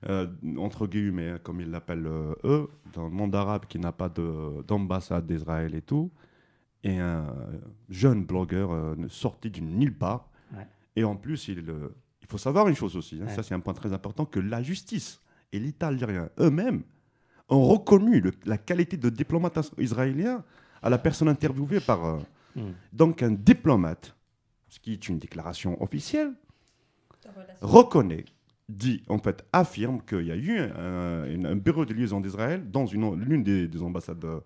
[0.08, 3.92] euh, entre guillemets, hein, comme ils l'appellent euh, eux, dans le monde arabe qui n'a
[3.92, 6.10] pas de- d'ambassade d'Israël et tout,
[6.82, 7.26] et un
[7.90, 10.30] jeune blogueur sorti d'une nulle part.
[10.56, 10.66] Ouais.
[10.96, 11.64] Et en plus, il,
[12.26, 13.34] il faut savoir une chose aussi, hein, Ouais.
[13.36, 15.20] ça c'est un point très important, que la justice
[15.52, 16.82] et l'État algérien eux-mêmes
[17.48, 20.42] ont reconnu le- la qualité de diplomate is- israélien
[20.82, 22.04] à la personne interviewée par...
[22.04, 22.18] euh,
[22.56, 22.72] Hmm.
[22.92, 24.16] donc un diplomate,
[24.68, 26.32] ce qui est une déclaration officielle,
[27.60, 28.24] reconnaît,
[28.68, 33.14] dit, en fait, affirme qu'il y a eu un, bureau de liaison d'Israël dans une-
[33.20, 34.40] l'une des, des ambassades, euh,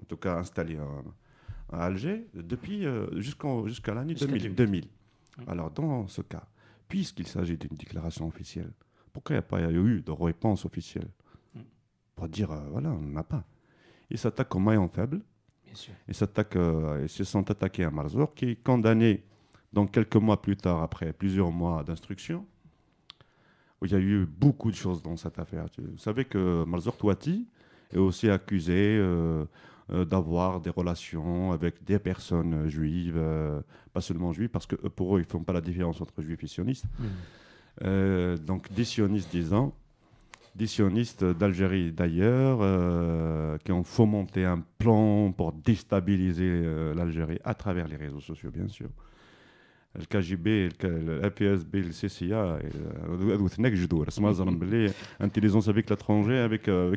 [0.00, 4.54] en tout cas installées à, à Alger, depuis euh, jusqu'à l'année 2000.
[4.54, 4.54] 2000.
[4.54, 4.84] 2000.
[5.46, 6.42] Alors, dans ce cas,
[6.92, 8.70] puisqu'il s'agit d'une déclaration officielle,
[9.14, 11.08] pourquoi il n'y a pas eu de réponse officielle
[11.54, 11.60] Mm.
[12.14, 13.44] Pour dire, euh, voilà, on n'en a pas.
[14.10, 15.22] Il s'attaque au maillon faible,
[15.64, 15.94] Bien sûr.
[16.06, 19.24] ils s'attaquent, euh, ils se sont attaqués à Marzour, qui est condamné
[19.72, 22.46] donc quelques mois plus tard, après plusieurs mois d'instruction,
[23.80, 25.64] où il y a eu beaucoup de choses dans cette affaire.
[25.78, 27.48] Vous savez que Marzour Touati
[27.90, 29.46] est aussi accusé euh, euh,
[29.88, 33.60] d'avoir des relations avec des personnes euh, juives, euh,
[33.92, 36.22] pas seulement juives, parce que eux, pour eux, ils ne font pas la différence entre
[36.22, 36.86] juifs et sionistes.
[37.84, 39.74] Euh, donc des sionistes disant,
[40.54, 47.54] des sionistes d'Algérie d'ailleurs, euh, qui ont fomenté un plan pour déstabiliser euh, l'Algérie à
[47.54, 48.88] travers les réseaux sociaux, bien sûr.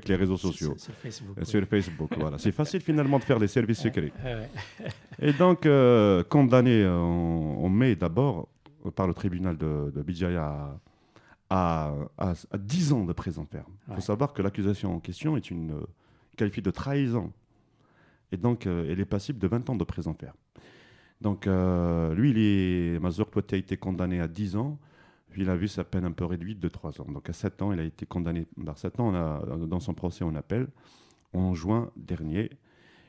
[0.07, 0.73] Les réseaux sociaux.
[0.77, 1.37] C'est- c'est Facebook.
[1.37, 1.45] Euh, oui.
[1.45, 2.37] Sur Facebook, voilà.
[2.37, 4.13] C'est facile finalement de faire des services secrets.
[4.23, 4.49] Ouais, ouais.
[5.19, 8.47] Et donc, euh, condamné euh, en, en mai d'abord
[8.85, 10.77] euh, par le tribunal de, de Bijaya
[11.49, 13.65] à, à, à 10 ans de prison ferme.
[13.87, 13.95] Il Ouais.
[13.95, 15.85] faut savoir que l'accusation en question est une, euh,
[16.37, 17.31] qualifiée de trahison.
[18.31, 20.35] Et donc, euh, elle est passible de 20 ans de prison ferme.
[21.25, 24.77] Donc, euh, lui, il est, Mazur Touati a été condamné à 10 ans.
[25.31, 27.07] Puis il a vu sa peine un peu réduite de 3 ans.
[27.11, 29.07] Donc, à 7 ans, il a été condamné par 7 ans.
[29.07, 30.67] On a, dans son procès en appel,
[31.33, 32.51] en juin dernier.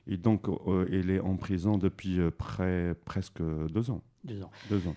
[0.07, 4.03] Et donc, euh, il est en prison depuis euh, près, presque deux ans.
[4.25, 4.51] Deux ans.
[4.71, 4.97] Deux ans.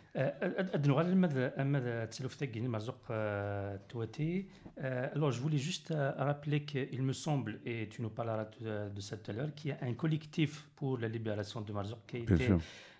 [4.86, 9.30] Alors, je voulais juste rappeler qu'il me semble, et tu nous parleras de ça tout
[9.32, 12.36] à l'heure, qu'il y a un collectif pour la libération de Marzouk qui a Bien
[12.36, 12.54] été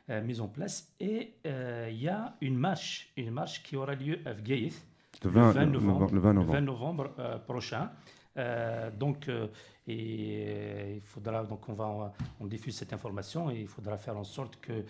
[0.10, 0.94] euh, mis en place.
[1.00, 4.86] Et euh, il y a une marche, une marche qui aura lieu à Vgaïth
[5.24, 6.54] Le 20, le 20 novembre, le 20 le novembre.
[6.54, 7.92] 20 novembre, euh, prochain.
[8.38, 9.48] Euh, donc, euh,
[9.88, 14.24] et, il faudra donc on va on diffuse cette information et il faudra faire en
[14.24, 14.84] sorte que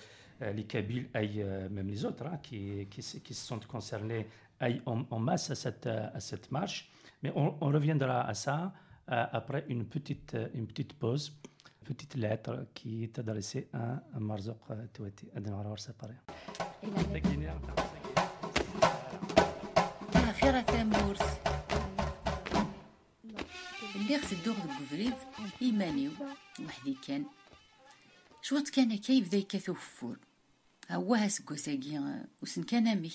[0.54, 4.26] les Kabyles aillent, même les autres hein, qui, qui, se- qui se sont concernés,
[4.60, 6.90] aillent en, en masse à cette, à cette marche.
[7.24, 8.72] Mais on, on reviendra à ça
[9.08, 11.34] après une petite, une petite pause,
[11.90, 14.58] petite lettre qui est adressée à, à Marzouk
[14.94, 15.26] Touati.
[15.36, 16.16] Adnan Arawar Sapare.
[20.16, 21.40] آخرة تمورث
[23.96, 25.14] اللي غتدوغ ديك الفريد
[25.62, 26.12] إيمانيو
[26.60, 27.26] وحدي كان
[28.42, 30.20] شوط كان هكا يبدا فور
[30.92, 33.12] هو سكوساكي وسن كان امي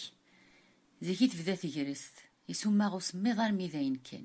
[1.02, 2.10] زيكي تبدا تجرس
[2.48, 4.24] يسمى غوس ميضار ميذاين كان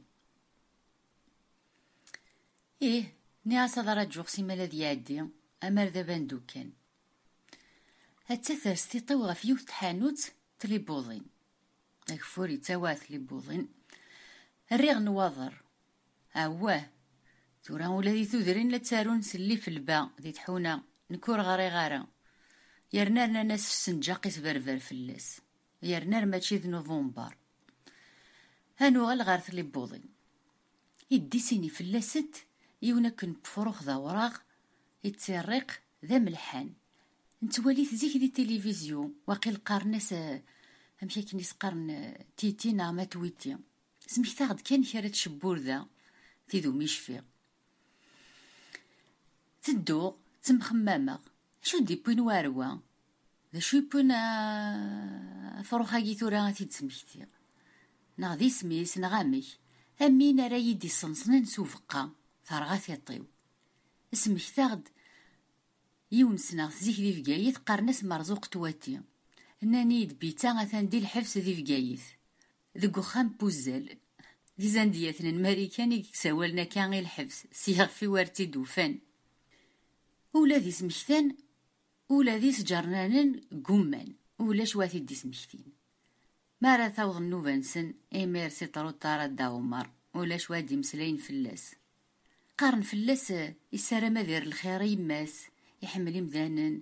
[2.81, 3.18] إيه
[3.49, 5.25] ني عسى دراجوك سيما لذي عدي
[5.63, 6.73] أمر ذا بندوكين
[8.31, 11.25] التثر ستيطوغ فيوت تحانوت تلي بوضين
[12.09, 13.67] أكفوري تواث لي بوضين
[14.71, 15.53] الريغ نواضر
[16.35, 16.89] أواه
[17.63, 22.07] تورا ولادي ثودرين لتارون سلي في الباء ذي تحونا نكور غاري غارا
[22.93, 25.41] يرنرنا ناس السنجاقي برفر في اللس
[25.83, 27.37] يرنر ماشي ذ نوفمبر.
[28.77, 30.03] هانو غالغارت لي بوضين
[31.11, 32.35] يدي سيني في اللسد
[32.82, 34.36] لي بوضين يدي سيني في اللاست يونا كن بفروخ ذا وراغ
[35.04, 35.70] يتسرق
[36.04, 36.72] ذا ملحان
[37.42, 40.14] نتوالي زيك دي تلفزيون واقيل قارناس
[41.02, 43.56] امشي كني سقرن تيتي نعمة تويتي
[44.06, 45.86] سميك تاغد كان كارت شبور ذا
[46.48, 47.22] تيدو ميشفي
[49.62, 51.18] تدو تمخمامة
[51.62, 52.76] شو دي بوين واروا
[53.54, 57.26] ذا شو يبون آه، فروخا ثورا تيتسمكتي
[58.18, 59.44] نا ذي سميس نغامي
[60.02, 60.78] أمين راه
[62.50, 63.26] يدي صنصنن سوفقا ثرغا يطيو
[64.12, 64.88] اسمك تاغد
[66.12, 69.00] يونسنا زيك ذي فقايت قرنس مرزوق تواتي
[69.62, 72.00] انني دبيتا غثان دي الحبس ذي فقايت
[72.78, 73.96] ذي وخام بوزال
[74.60, 78.98] ذي زاندياتنا الماريكاني كساولنا كان غير الحبس سيغ في وارتي دوفان
[80.34, 81.36] ولا ذي سمكتان
[82.08, 85.72] ولا ذي سجرنانن قمان ولا شواتي دي سمكتين
[86.60, 91.74] ما راه ثوض النوفانسن ايمير سي طرو طارا داومر ولا شوادي مسلاين فلاس
[92.59, 93.33] قارن فلاس
[93.93, 95.33] ما دير الخير يماس
[95.83, 96.79] يحمل يمدانن.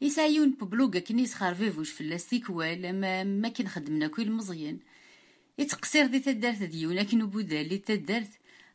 [0.00, 1.90] يسعيون ببلوغا كني يسخر فيفوش
[2.30, 4.78] تيكوال ما ما كان خدمنا كل مزيان.
[5.58, 8.30] يتقصير دي تدارت ديون لكن بودالي تدارت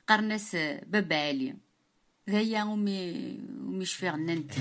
[0.08, 0.56] قرناس
[0.88, 1.56] بابا علي
[2.30, 4.58] ذايا ومي ومي شفيع ننت.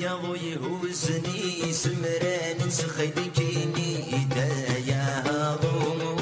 [0.00, 6.15] يا ضوي هوزني سمران نسخي كيني دايا ضو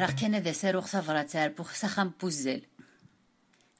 [0.00, 2.62] راه كان هذا ساروخ ثفرات بوخ سخام بوزال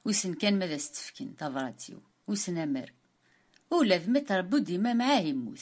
[0.05, 2.93] وسن كان ماذا ستفكن ثفراتيو وسن امر
[3.71, 5.59] ولا ذمت ربو ديما معاه يموت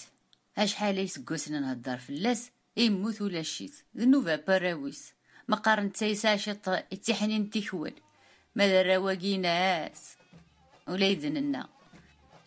[0.57, 5.13] اشحال يسقوسنا نهدر في اللاس يموت ولا شيت ذنوبا باراويس
[5.47, 7.93] ما قارن تايسا شط اتحنين تيكوال
[8.55, 10.15] ماذا رواقي ناس
[10.87, 11.69] ولا يدننا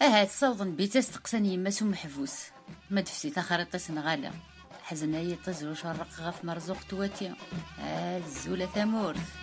[0.03, 2.37] اهات صوضن بيتا استقسان يماس محفوس
[2.91, 4.33] ما دفتي تخريطة سنغالا
[4.84, 7.34] حزنا يطز وشرق غف مرزوق تواتي.
[7.80, 9.34] الزولة ثمورث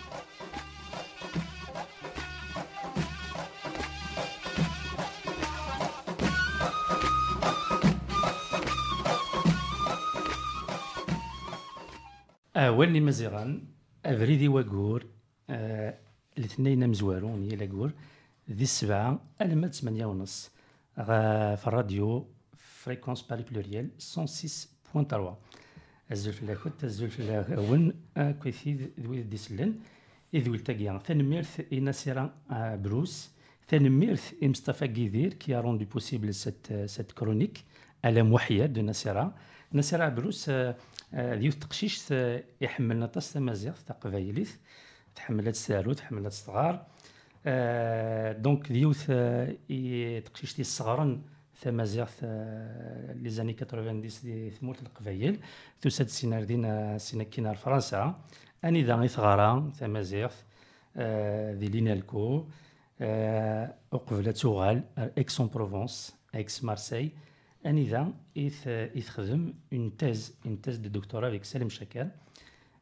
[12.55, 13.63] أول اللي مزيغان
[14.05, 15.05] أفريدي وقور
[15.49, 15.97] آه،
[16.37, 17.91] الاثنين مزوارون هي لاقور
[18.51, 20.51] ذي السبعة ألما ثمانية ونص.
[20.95, 22.27] في الراديو
[22.57, 23.89] فريكونس باري بلوريال
[24.93, 25.35] بوان تروا
[26.11, 29.75] الزول في الاخوت الزول في الاخوان آه، كويثيد ذوي ديسلن.
[30.33, 33.31] إذ ولتاقيا يعني تنميرت إنا سيرا آه، بروس.
[33.67, 37.63] تنميرت مصطفى كيدير كي روندو بوسيبل سات آه، سات كرونيك
[38.05, 39.35] آلام وحية دو ناسيرا
[39.71, 40.51] ناسيرا بروس
[41.13, 42.13] ديوث تقشيش
[42.61, 43.33] يحملنا طاس
[45.15, 46.85] تحمل هاد السالو تحمل هاد الصغار.
[48.41, 49.05] دونك ديوث
[50.25, 51.21] تقشيش تيصغرن
[51.60, 52.08] الصغرن تمازيغ
[53.22, 55.40] لي زاني 90 دي ثمورت القبايل
[55.80, 58.20] تسد سينار دينا سينا كينا فرنسا
[58.64, 60.32] اني ذا ثغارا تمازيغ
[61.60, 62.46] ذي لينالكو
[63.92, 67.12] وقبل تغال اكسون بروفونس اكس مارسي
[67.66, 72.08] اني ذا إث يخدم اون تيز اون تيز دو دكتوراه افيك سالم شاكر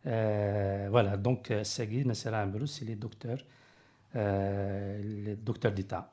[0.04, 3.44] فوالا دونك ساكي نسال عمرو سي لي دكتور
[4.14, 6.12] le docteur d'État,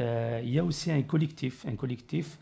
[0.00, 2.38] Euh, il y a aussi un collectif, un collectif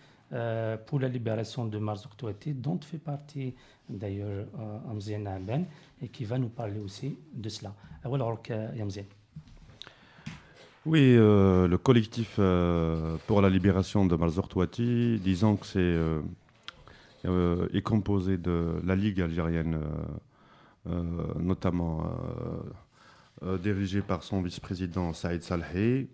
[0.86, 3.54] pour la libération de Marzouk Touati, dont fait partie
[3.88, 4.44] d'ailleurs
[4.90, 5.64] Amzien Ben,
[6.02, 7.74] et qui va nous parler aussi de cela.
[10.84, 12.38] Oui, le collectif
[13.26, 15.96] pour la libération de Marzouk Touati, disons que c'est
[17.24, 19.78] est composé de la Ligue algérienne,
[21.40, 22.04] notamment
[23.44, 26.08] euh, dirigé par son vice-président Saïd Salhi.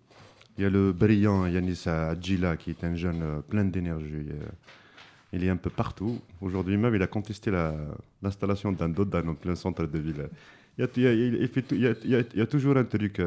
[0.56, 4.28] Il y a le brillant Yanis Adjila, qui est un jeune euh, plein d'énergie.
[4.30, 4.46] Euh,
[5.32, 6.20] il est un peu partout.
[6.40, 7.50] Aujourd'hui même, il a contesté
[8.22, 10.28] l'installation d'un doda dans plein centre de ville.
[10.78, 13.20] Il y a, toujours un truc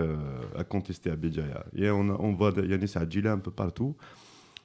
[0.57, 1.65] à contester à Béjaïa.
[1.93, 3.93] On, voit Yanis Adjila un peu partout.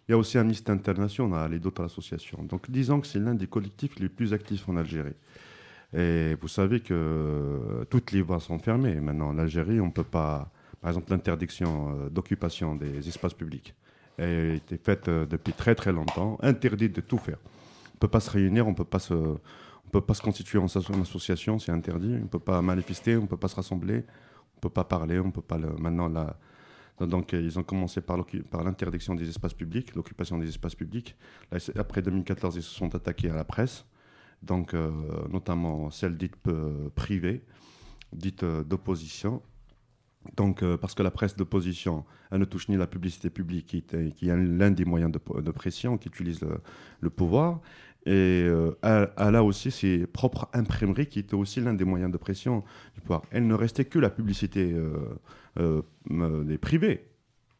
[0.07, 2.45] Il y a aussi Amnesty International et d'autres associations.
[2.45, 5.15] Donc disons que c'est l'un des collectifs les plus actifs en Algérie.
[5.97, 9.01] Et vous savez que toutes les voies sont fermées.
[9.01, 10.53] Maintenant, en Algérie, on ne peut pas.
[10.83, 13.74] Par exemple, l'interdiction euh, d'occupation des espaces publics
[14.18, 17.39] a été faite euh, depuis très très longtemps, interdit de tout faire.
[17.45, 20.22] On ne peut pas se réunir, on ne peut pas se, on peut pas se
[20.22, 22.16] constituer en association, c'est interdit.
[22.18, 24.85] On ne peut pas manifester, on ne peut pas se rassembler, on ne peut pas
[24.85, 25.57] parler, on peut pas.
[25.57, 26.11] Maintenant.
[27.01, 28.18] Donc, ils ont commencé par
[28.64, 31.16] l'interdiction des espaces publics, l'occupation des espaces publics.
[31.76, 33.87] après 2014, ils se sont attaqués à la presse
[34.43, 34.91] donc euh,
[35.30, 36.37] notamment celle dite
[36.95, 37.43] privée,
[38.12, 39.43] dite d'opposition.
[40.37, 44.37] Donc, parce que la presse d'opposition, elle ne touche ni la publicité publique, qui, est
[44.37, 46.41] l'un des moyens de, pression, qui utilise
[47.01, 47.61] le, pouvoir,
[48.07, 48.47] et
[48.83, 52.62] elle, a aussi ses propres imprimeries, qui étaient aussi l'un des moyens de pression
[52.95, 53.23] du pouvoir.
[53.31, 54.75] Elle ne restait que la publicité
[55.57, 57.05] des privés,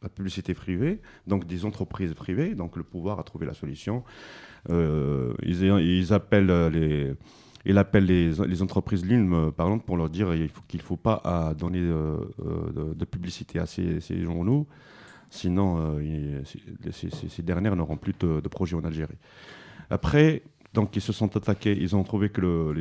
[0.03, 2.55] la publicité privée, donc des entreprises privées.
[2.55, 4.05] Donc, le pouvoir a trouvé la solution.
[4.71, 7.15] Euh, ils, appellent euh, les,
[7.65, 10.29] il appelle les, entreprises l'une, euh, par exemple, pour leur dire
[10.69, 14.67] qu'il ne faut, pas donner de, publicité à ces, journaux,
[15.31, 15.99] sinon
[16.91, 19.19] ces, dernières n'auront plus de, projets en Algérie.
[19.91, 20.43] Après,
[20.75, 22.73] donc ils se sont attaqués, ils ont trouvé que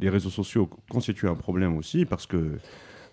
[0.00, 2.58] les, réseaux sociaux constituaient un problème aussi, parce que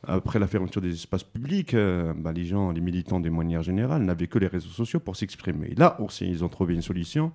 [0.07, 1.75] après la fermeture des espaces publics,
[2.17, 5.73] bah, les gens, les militants de manière générale, n'avaient que les réseaux sociaux pour s'exprimer.
[5.77, 7.31] Là aussi, ils ont trouvé une solution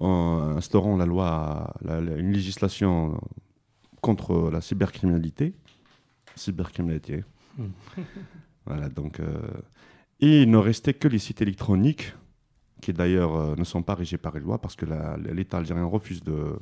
[0.00, 3.20] instaurant la loi, une législation
[4.00, 5.54] contre la cybercriminalité.
[6.36, 7.24] Cybercriminalité.
[7.58, 7.66] Hmm.
[8.66, 9.20] voilà, donc.
[9.20, 9.40] Euh,
[10.20, 12.14] et il ne restait que les sites électroniques,
[12.80, 14.86] qui d'ailleurs euh, ne sont pas régis par les lois, parce que
[15.32, 16.58] l'État algérien refuse de,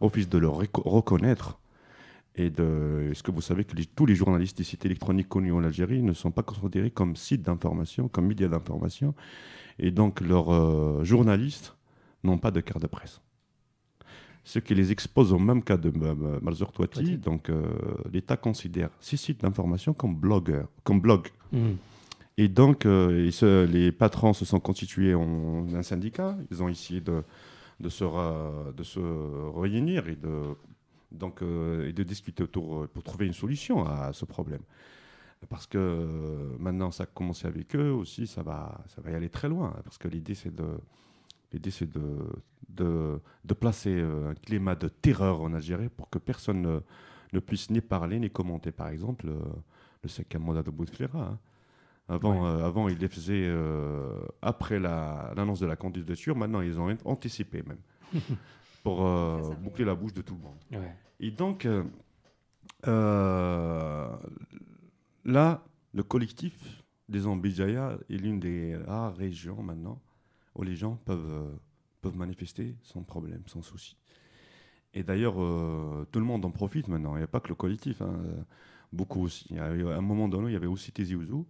[0.00, 1.58] refuse de le reconnaître.
[2.38, 6.02] Et est-ce que vous savez que tous les journalistes des sites électroniques connus en Algérie
[6.02, 9.14] ne sont pas considérés comme sites d'information, comme médias d'information?
[9.78, 11.75] Et donc leurs euh, journalistes
[12.26, 13.20] n'ont pas de carte de presse.
[14.44, 17.18] Ce qui les expose au même cas de euh, Malzer Touati.
[17.18, 17.64] Donc euh,
[18.12, 21.28] l'État considère ces sites d'information comme blogueurs, comme blog.
[21.52, 21.74] Hmm.
[22.38, 26.36] Et donc les patrons se sont constitués en un syndicat.
[26.50, 27.22] Ils ont essayé de,
[27.80, 28.04] de, se,
[28.72, 29.00] de se
[29.58, 30.54] réunir et de,
[31.12, 34.60] donc, et de discuter autour pour trouver une solution à ce problème
[35.48, 39.14] parce que euh, maintenant ça a commencé avec eux aussi, ça va, ça va y
[39.14, 40.66] aller très loin, hein, parce que l'idée c'est de,
[41.52, 42.02] l'idée c'est de,
[42.68, 46.80] de, de, placer euh, un climat de terreur en Algérie pour que personne ne,
[47.32, 49.38] ne puisse ni parler ni commenter, par exemple, euh,
[50.02, 51.18] le cinquième mandat de Bouteflika.
[51.18, 51.38] Hein.
[52.08, 53.52] Avant, avant, ils les faisaient
[54.40, 56.36] après l'annonce de la candidature.
[56.36, 57.80] Maintenant, ils ont anticipé même
[58.84, 59.04] pour
[59.56, 60.86] boucler la bouche de tout le monde.
[61.18, 61.66] Et donc,
[65.26, 70.00] Là, le collectif des Ambidjaya est l'une des rares régions maintenant
[70.56, 71.56] où les gens peuvent, euh,
[72.00, 73.96] peuvent manifester sans problème, sans souci.
[74.94, 77.14] Et d'ailleurs, euh, tout le monde en profite maintenant.
[77.16, 78.18] Il n'y a pas que le collectif, hein,
[78.92, 79.56] beaucoup aussi.
[79.58, 81.46] à un moment donné, il y avait aussi Tizi Ouzou,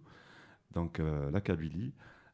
[0.73, 1.93] donc euh, la Kabylie,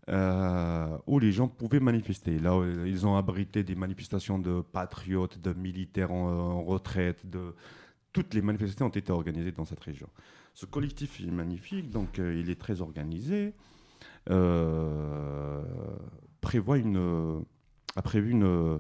[0.09, 2.39] euh, où les gens pouvaient manifester.
[2.39, 7.55] Là, euh, ils ont abrité des manifestations de patriotes, de militaires en, retraite, de
[8.11, 10.09] toutes les manifestations ont été organisées dans cette région.
[10.53, 13.53] Ce collectif est magnifique, donc euh, il est très organisé.
[14.30, 15.61] euh,
[16.43, 17.39] prévoit une, euh,
[17.95, 18.77] a prévu une, euh,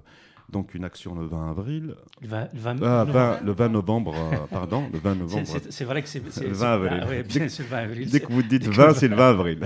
[0.49, 3.69] donc une action le 20 avril, Le 20, le 20 ah, le 20 le 20
[3.69, 5.47] novembre, euh, pardon, le 20 C'est- novembre.
[5.69, 6.19] c'est- vrai que c'est.
[6.23, 6.99] Le c'est- 20 avril.
[7.03, 8.09] Ah, ouais, bien sûr, le 20 avril.
[8.11, 9.59] Dès que vous dites dès que 20, vous- c'est le 20 avril.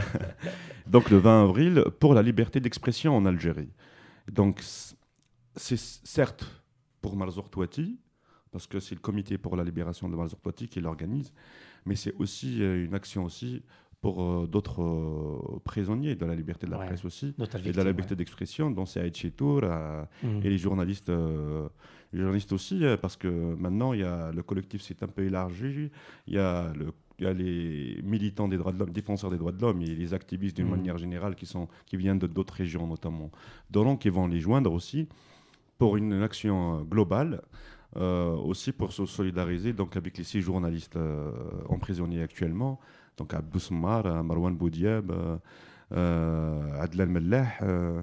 [0.88, 3.70] Donc le 20 avril pour la liberté d'expression en Algérie.
[4.32, 4.62] Donc
[5.56, 6.46] c'est certes
[7.02, 8.00] pour Marzouk Touati,
[8.52, 11.34] parce que c'est le comité pour la libération de Marzouk Touati qui l'organise,
[11.86, 13.64] mais c'est aussi une action aussi
[14.02, 16.86] pour euh, d'autres euh, prisonniers de la liberté de la Ouais.
[16.88, 17.34] presse aussi,
[17.66, 20.30] et de la liberté d'expression, dont c'est Aïd Chitour, euh, ouais.
[20.30, 20.42] Mm.
[20.46, 21.68] et les journalistes, euh,
[22.14, 25.90] les journalistes aussi, parce que maintenant, il y a, le collectif s'est un peu élargi.
[26.28, 29.38] Il y, a le- il y a les militants des droits de l'homme, défenseurs des
[29.38, 30.72] droits de l'homme et les activistes d'une Mhm.
[30.78, 33.32] manière générale qui, sont, qui viennent de d'autres régions, notamment
[33.72, 35.08] d'Hollande, qui vont les joindre aussi
[35.80, 37.42] pour une action globale.
[37.96, 41.32] Euh, aussi pour se solidariser donc, avec les six journalistes euh,
[41.70, 42.80] emprisonnés actuellement,
[43.18, 45.12] donc Abdou Sommar, euh, Marwan Boudiab,
[45.94, 48.02] euh, Adlan Mellah, euh,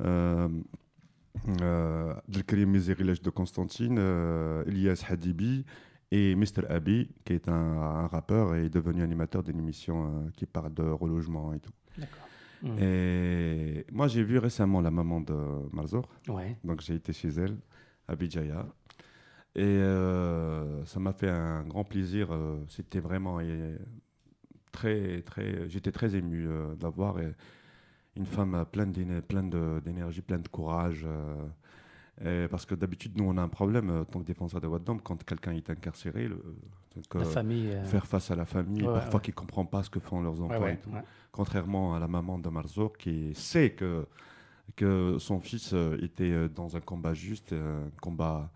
[0.00, 0.48] euh,
[1.62, 5.64] euh, Abdelkarim Mézérilesh de Constantine, euh, Elias Hadibi
[6.10, 6.66] et Mr.
[6.68, 10.74] Abi, qui est un, un rappeur et est devenu animateur d'une émission euh, qui parle
[10.74, 11.70] de relogement et tout.
[11.96, 12.26] D'accord.
[12.62, 12.78] Mm.
[12.82, 15.34] Et moi, j'ai vu récemment la maman de
[15.72, 16.58] Marzour, Ouais.
[16.64, 17.56] donc j'ai été chez elle,
[18.08, 18.66] à Bijaya.
[19.56, 22.28] Et euh, ça m'a fait un grand plaisir.
[22.32, 23.38] euh, C'était vraiment
[24.72, 25.68] très, très.
[25.68, 27.16] J'étais très ému euh, d'avoir
[28.16, 31.04] une femme pleine d'énergie, pleine de courage.
[31.04, 31.46] euh,
[32.22, 34.78] et parce que d'habitude, nous, on a un problème en tant que défenseur des droits
[34.78, 36.28] de l'homme quand quelqu'un est incarcéré.
[36.28, 36.42] le-
[36.94, 37.70] donc, La famille.
[37.84, 39.20] faire face à la famille, Ouais, parfois ouais.
[39.24, 41.02] qui ne comprend pas ce que font leurs enfants ouais, et tout ouais.
[41.30, 44.06] contrairement à la maman de Marzour qui sait que,
[44.74, 45.72] que son fils
[46.02, 48.50] était dans un combat juste, un combat,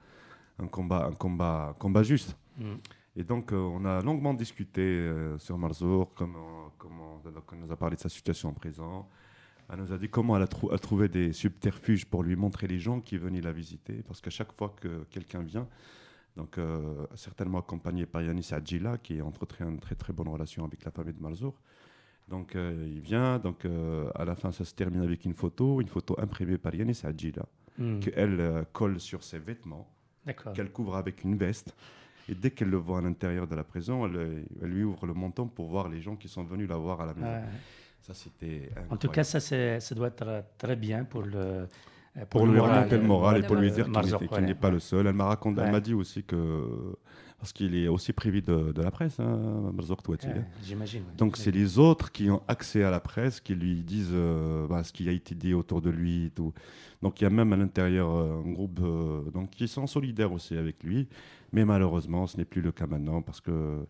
[0.59, 2.37] un combat, un combat, combat juste.
[2.59, 2.75] Mm.
[3.17, 7.21] Et donc, euh, on a longuement discuté euh, sur Marzour, comment, comment,
[7.57, 9.09] nous a parlé de sa situation en présent.
[9.73, 12.67] Elle nous a dit comment elle a, trou- a trouvé des subterfuges pour lui montrer
[12.67, 14.03] les gens qui venaient la visiter.
[14.07, 15.67] Parce qu'à chaque fois que quelqu'un vient,
[16.37, 20.65] donc euh, certainement accompagné par Yanis Adjila, qui a entretenu une très très bonne relation
[20.65, 21.55] avec la famille de Marzour.
[22.29, 23.67] Donc il vient, donc
[24.15, 27.45] à la fin ça se termine avec une photo, une photo imprimée par Yanis Adjila,
[27.77, 27.99] Mm.
[27.99, 29.89] qu'elle colle sur ses vêtements.
[30.55, 31.75] Qu'elle couvre avec une veste.
[32.29, 35.07] Et dès qu'elle le voit à l'intérieur de la prison, elle, euh, elle lui ouvre
[35.07, 37.27] le menton pour voir les gens qui sont venus la voir à la maison.
[37.27, 37.43] Ouais.
[38.01, 38.71] Ça, c'était.
[38.91, 41.37] En tout cas, ça, ça doit être très bien pour le.
[41.37, 41.67] euh,
[42.31, 45.07] pour, lui remonter le moral et pour lui dire qu'il ouais, n'est pas le seul.
[45.07, 45.71] Elle m'a Ouais.
[45.71, 46.97] m'a dit aussi que
[47.45, 49.71] parce qu'il est aussi privé de, de la presse, hein.
[50.63, 51.03] J'imagine.
[51.19, 54.83] Donc c'est les autres qui ont accès à la presse qui lui disent euh, bah,
[54.83, 56.55] ce qui a été dit autour de lui et tout.
[57.03, 60.33] Donc il y a même à l'intérieur euh, un groupe euh, donc qui sont solidaires
[60.33, 61.07] aussi avec lui,
[61.53, 63.87] mais malheureusement ce n'est plus le cas maintenant parce que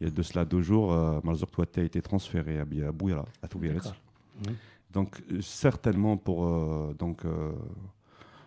[0.00, 1.20] il y a de cela deux jours, euh,
[1.52, 3.48] Touati a été transféré à, Bouira, à.
[3.48, 3.96] D'accord.
[4.46, 4.54] Mhm.
[4.94, 7.20] Donc certainement pour donc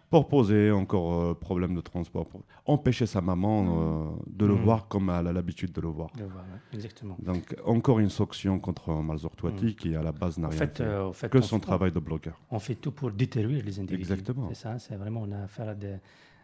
[0.09, 4.61] pour poser encore euh, problème de transport, pour empêcher sa maman euh, de le Mhm.
[4.63, 6.09] voir comme elle a l'habitude de le voir.
[6.17, 7.17] Je vois, ouais, Exactement.
[7.19, 10.77] Donc encore une sanction contre Malzour Touati qui à la base n'a En rien fait,
[10.77, 12.39] fait, euh, fait, que on- son travail de blogueur.
[12.51, 13.95] On fait tout pour détruire les individus.
[14.13, 14.47] Exactement.
[14.49, 15.97] C'est ça, c'est vraiment, on a affaire à des,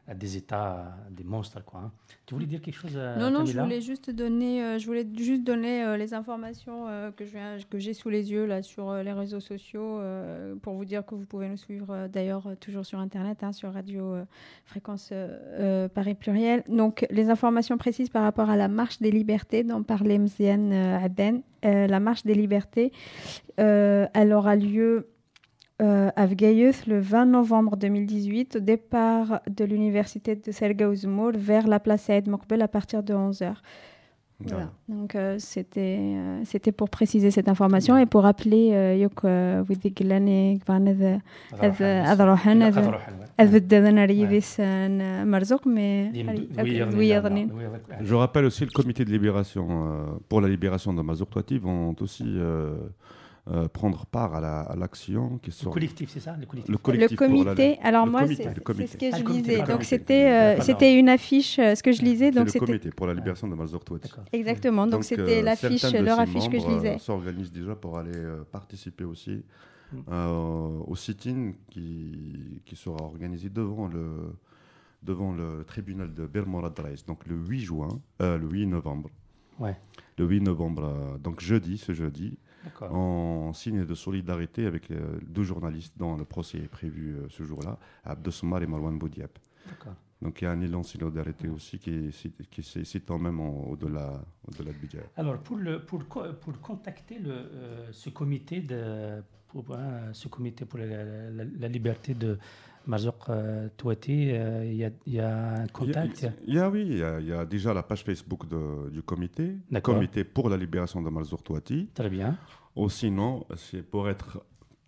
[0.07, 1.79] à des États, à des monstres, quoi.
[1.79, 1.91] hein.
[2.25, 4.85] Tu voulais dire quelque chose euh, Non, non, je Camilla voulais juste donner, euh, je
[4.85, 7.37] voulais juste donner euh, les informations euh, que je
[7.77, 11.15] j'ai sous les yeux là sur euh, les réseaux sociaux euh, pour vous dire que
[11.15, 14.25] vous pouvez nous suivre euh, d'ailleurs euh, toujours sur internet hein, sur Radio euh,
[14.65, 16.63] Fréquence euh, euh, Paris Pluriel.
[16.67, 20.99] Donc les informations précises par rapport à la marche des libertés dont parlait Mziane euh,
[20.99, 21.41] Aden.
[21.65, 22.91] Euh, la marche des libertés,
[23.59, 25.07] euh, elle aura lieu
[25.81, 26.25] euh, à
[26.87, 30.87] le 20 novembre 2018 au départ de l'université de Selga
[31.37, 33.55] vers la place Saïd Mokbel à partir de 11h.
[34.89, 35.37] Donc euh,
[35.77, 39.63] euh, c'était pour préciser cette information et pour rappeler euh, yok uh,
[48.01, 49.67] Je rappelle aussi le comité de libération
[50.29, 51.01] pour la libération de
[52.01, 52.25] aussi
[53.47, 56.69] euh, euh, prendre part à la- l'action qui Le collectif, c'est ça Le collectif.
[56.69, 58.87] le Le collectif la- comité, alors le moi c'est le c'est comité.
[58.87, 59.63] ce que Ah, je lisais.
[59.63, 62.31] Donc c'était euh, c'était une affiche, euh, ce que je lisais.
[62.31, 63.55] Donc le c'était comité pour la libération de.
[63.55, 64.23] D'accord.
[64.31, 64.87] exactement.
[64.87, 66.95] Donc c'était euh, l'affiche, leur affiche que je lisais.
[66.95, 69.43] euh, s'organisent déjà pour aller euh, participer aussi
[69.91, 69.97] Mm.
[70.11, 74.33] euh, au sit-in qui, qui sera organisé devant le,
[75.03, 77.89] devant le tribunal de Belmorad Reis, donc le 8 juin,
[78.21, 79.09] euh, le 8 novembre.
[79.59, 79.75] Ouais.
[80.17, 82.39] Le 8 novembre, euh, donc jeudi, ce jeudi.
[82.89, 84.89] En signe de solidarité avec
[85.27, 89.29] deux journalistes dont le procès est prévu euh, ce jour-là, Abdessoumar et Marwan Boudiab.
[90.21, 92.11] Donc il y a un élan de solidarité aussi qui,
[92.63, 95.03] s'étend même au-delà au-delà de Bidjab.
[95.17, 100.63] Alors, pour, le, pour, pour contacter le, euh, ce, comité de, pour, hein, ce comité
[100.65, 100.85] pour la,
[101.29, 102.37] la- la liberté de
[102.85, 106.27] Marzouk euh, Touati, euh, il y, a, un contact?
[106.45, 108.89] Il y a, oui, il y a, il y a déjà la page Facebook de-
[108.89, 111.89] du comité, comité pour la libération de Malzour Touati.
[111.93, 112.37] Très bien.
[112.75, 114.43] Ou sinon, c'est pour être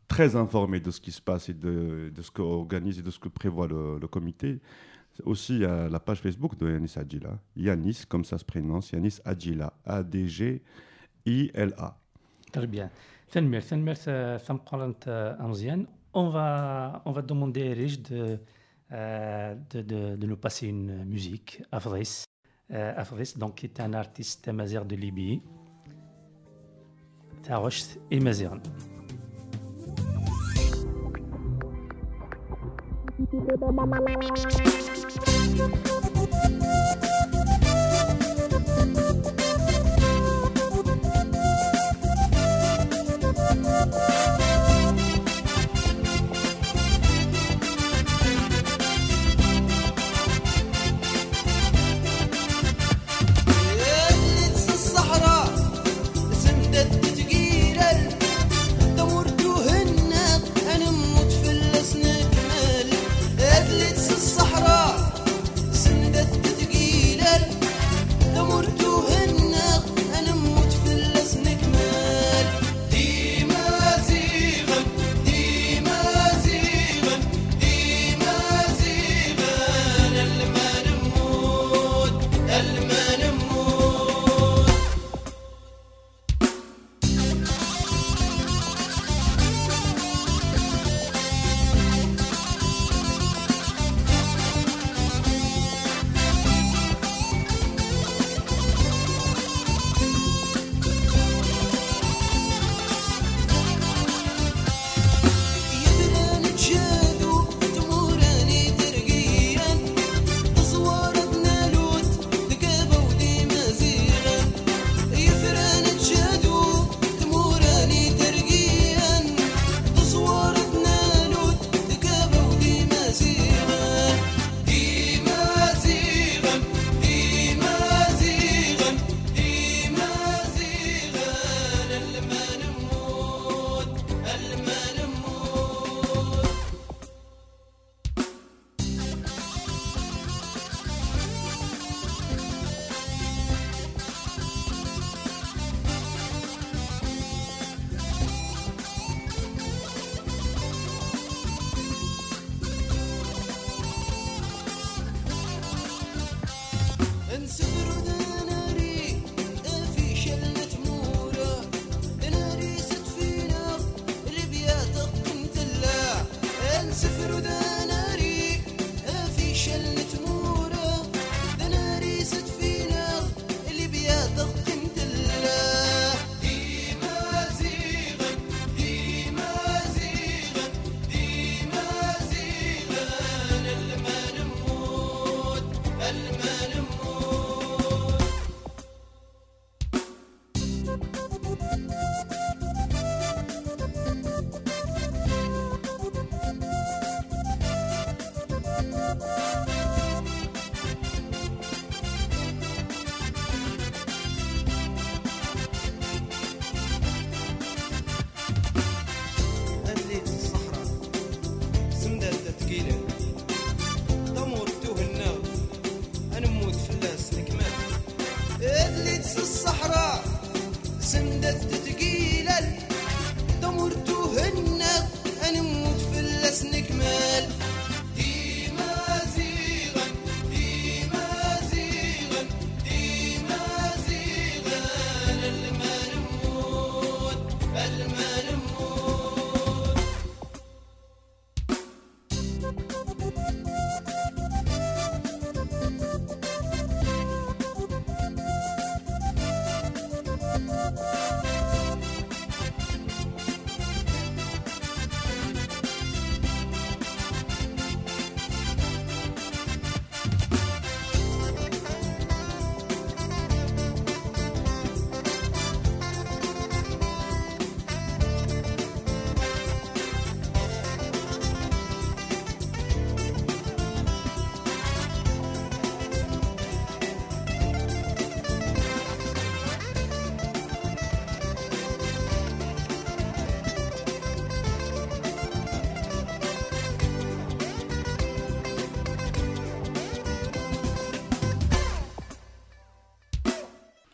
[0.07, 3.19] très informé de ce qui se passe et de, de ce qu'organise et de ce
[3.19, 4.59] que prévoit le, le comité.
[5.23, 7.39] Aussi, il y a la page Facebook de Yanis Adjila.
[7.55, 9.71] Yanis, comme ça se prononce, Yanis Adjila.
[9.85, 11.97] A-D-G-I-L-A.
[12.51, 12.89] Très bien.
[15.07, 15.35] Euh.
[16.17, 18.39] On va, on va demander à Rich de,
[18.93, 22.23] euh, de, de, de nous passer une musique, Afris.
[22.71, 25.41] Euh, Afris, donc, est un artiste mazir de Libye.
[27.43, 28.59] Tarosh et Maziran.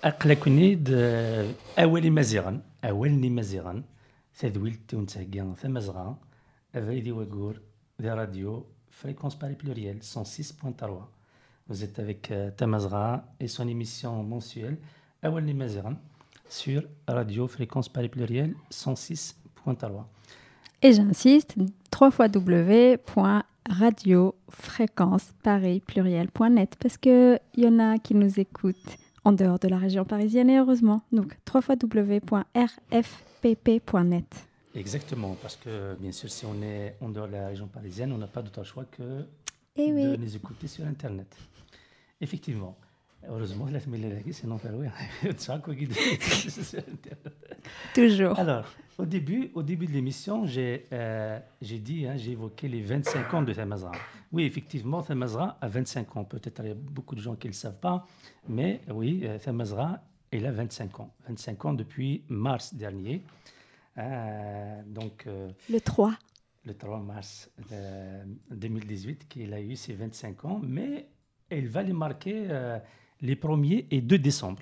[0.02, 3.84] aql-aken-id d awal imaziɣen, awal n yimaziɣen,
[4.34, 6.18] tadwilt i wen-thegga tamazɣa,
[6.74, 7.62] abrid i wayyur,
[8.00, 11.06] di radio Fréquence Paris Pluriel 106.3.
[11.68, 14.78] Vous êtes avec Tamazra et son émission mensuelle
[15.22, 15.94] Awal Mazaran
[16.50, 20.04] sur Radio Fréquence Paris Pluriel 106.3.
[20.82, 21.56] Et j'insiste,
[21.92, 22.28] 3 fois
[26.80, 30.58] parce qu'il y en a qui nous écoutent en dehors de la région parisienne et
[30.60, 31.02] heureusement.
[31.12, 31.38] Donc
[33.04, 34.48] www.rfpp.net.
[34.74, 38.18] Exactement, parce que bien sûr, si on est en dehors de la région parisienne, on
[38.18, 39.26] n'a pas d'autre choix que
[39.76, 40.04] Eh oui.
[40.04, 41.28] de nous écouter sur Internet.
[42.22, 42.78] Effectivement.
[43.28, 43.80] Heureusement, la
[44.74, 44.88] oui,
[45.78, 47.34] qu'il dise sur Internet.
[47.94, 48.38] Toujours.
[48.40, 48.66] Alors,
[48.98, 53.42] au début, au début de l'émission, j'ai euh, dit, hein, j'ai évoqué les 25 ans
[53.44, 53.92] de Thamazra.
[54.32, 56.24] Oui, effectivement, Thamazra a 25 ans.
[56.24, 58.06] Peut-être il y a beaucoup de gens qui ne le savent pas,
[58.50, 60.02] mais oui, euh, Thamazra,
[60.32, 61.14] il a 25 ans.
[61.28, 63.22] 25 ans depuis mars dernier.
[63.98, 66.14] Euh, donc, euh, Le 3.
[66.66, 71.08] le 3 mars euh, 2018 qu'il a eu ses 25 ans, mais
[71.52, 72.80] il va les marquer euh,
[73.22, 74.62] les 1er et 2 décembre,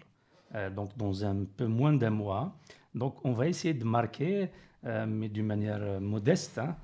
[0.56, 2.58] euh, donc dans un peu moins d'un mois.
[2.94, 4.50] Donc on va essayer de marquer,
[4.86, 6.76] euh, mais d'une manière euh, modeste, hein,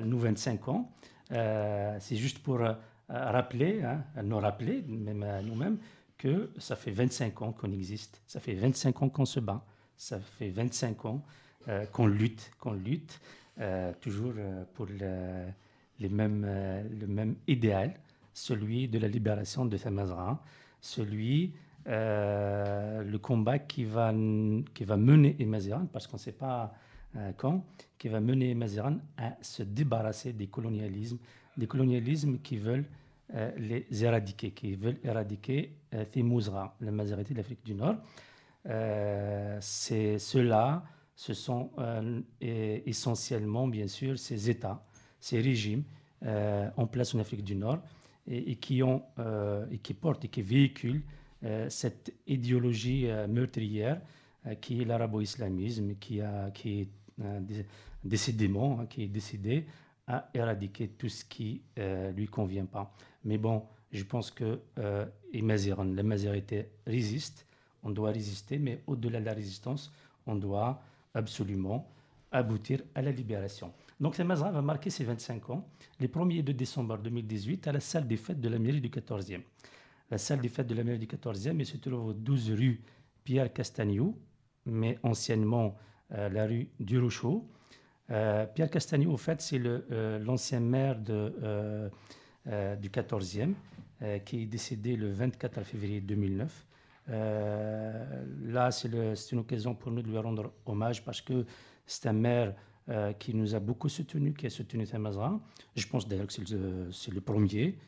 [0.00, 0.90] nos 25 ans.
[1.30, 2.60] C'est juste pour
[3.08, 5.78] rappeler, hein, nous rappeler, même à nous-mêmes,
[6.18, 9.64] que ça fait 25 ans qu'on existe, ça fait 25 ans qu'on se bat,
[9.96, 11.22] ça fait 25 ans
[11.92, 13.20] qu'on lutte, qu'on lutte
[14.00, 14.34] toujours
[14.74, 15.46] pour le,
[15.98, 17.94] le même idéal,
[18.32, 20.40] celui de la libération de Thamazra,
[20.84, 21.54] celui,
[21.86, 24.12] euh, le combat qui va,
[24.74, 26.74] qui va mener Emaziran, parce qu'on ne sait pas
[27.16, 27.64] euh, quand,
[27.98, 31.18] qui va mener Emaziran à se débarrasser des colonialismes,
[31.56, 32.84] des colonialismes qui veulent
[33.34, 35.72] euh, les éradiquer, qui veulent éradiquer
[36.12, 37.96] Thimouzra, la majorité de l'Afrique du Nord.
[39.60, 41.70] C'est ceux-là, ce sont
[42.40, 44.84] essentiellement, bien sûr, ces États,
[45.20, 45.84] ces régimes
[46.22, 47.78] en place en Afrique du Nord
[48.30, 51.02] euh, et qui portent et qui véhiculent
[51.44, 54.00] euh, cette idéologie euh, meurtrière
[54.60, 57.64] qui est l'arabo-islamisme, qui, est dé-
[58.04, 59.64] décidément, hein, qui est décidé
[60.06, 62.94] à éradiquer tout ce qui ne lui convient pas.
[63.24, 64.60] Mais bon, je pense que
[65.32, 67.46] Maziran, la majorité résiste,
[67.82, 69.90] on doit résister, mais au-delà de la résistance,
[70.26, 70.82] on doit
[71.14, 71.90] absolument
[72.30, 73.72] aboutir à la libération.
[74.00, 75.68] Donc, la Mazra va marquer ses 25 ans,
[76.00, 78.88] les 1er et 2 décembre 2018, à la salle des fêtes de la mairie du
[78.88, 79.42] 14e.
[80.10, 82.82] La salle des fêtes de la mairie du 14e elle se trouve aux 12 rue
[83.24, 84.18] Pierre Castagnou,
[84.66, 85.76] mais anciennement
[86.12, 87.48] euh, la rue du Rochot.
[88.10, 91.90] Euh, Pierre Castagnou, au fait, c'est euh, l'ancien maire de,
[92.46, 93.54] euh, du 14e,
[94.02, 96.66] euh, qui est décédé le 24 février 2009.
[97.08, 101.46] Euh, là, c'est une occasion pour nous de lui rendre hommage parce que
[101.86, 102.54] c'est un maire
[102.88, 105.40] euh, qui nous a beaucoup soutenu, qui a soutenu Tamazra.
[105.74, 107.78] Je pense d'ailleurs que c'est le, le premier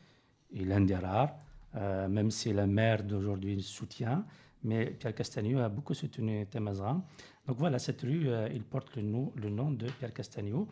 [0.53, 1.35] et l'un des rares,
[1.75, 4.25] euh, même si la maire d'aujourd'hui soutient.
[4.63, 7.01] Mais Pierre Castagno a beaucoup soutenu Tamazra.
[7.45, 10.67] Donc voilà, cette rue, euh, il porte le nom, de Pierre Castagno.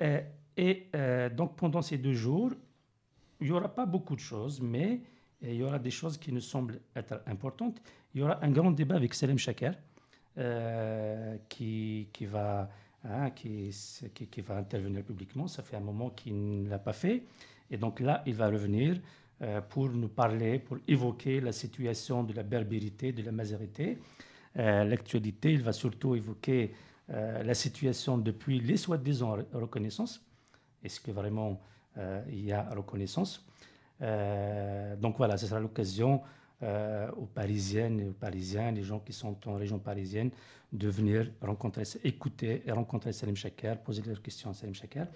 [0.00, 0.20] Euh,
[0.56, 0.86] et
[1.36, 2.52] donc pendant ces deux jours,
[3.40, 5.00] il n'y aura pas beaucoup de choses, mais
[5.42, 7.82] il y aura des choses qui nous semblent être importantes.
[8.14, 9.72] Il y aura un grand débat avec Salem Chaker,
[11.48, 12.70] qui, qui, va,
[13.04, 13.70] hein, qui,
[14.46, 15.46] va intervenir publiquement.
[15.48, 17.24] Ça fait un moment qu'il ne l'a pas fait.
[17.70, 19.00] Et donc là, il va revenir
[19.42, 23.98] euh, pour nous parler, pour évoquer la situation de la berbérité, de la mazérité,
[24.58, 25.52] euh, l'actualité.
[25.52, 26.72] Il va surtout évoquer
[27.10, 30.24] euh, la situation depuis les soi-disant re- reconnaissances.
[30.82, 31.60] Est-ce que vraiment
[32.28, 33.46] il y a reconnaissance?
[34.00, 36.20] Donc voilà, ce sera l'occasion
[36.62, 40.30] euh, aux Parisiennes et aux Parisiens, les gens qui sont en région parisienne,
[40.72, 41.30] de venir
[42.04, 45.06] écouter et rencontrer Salim Chaker, poser leurs questions à Salim Chaker.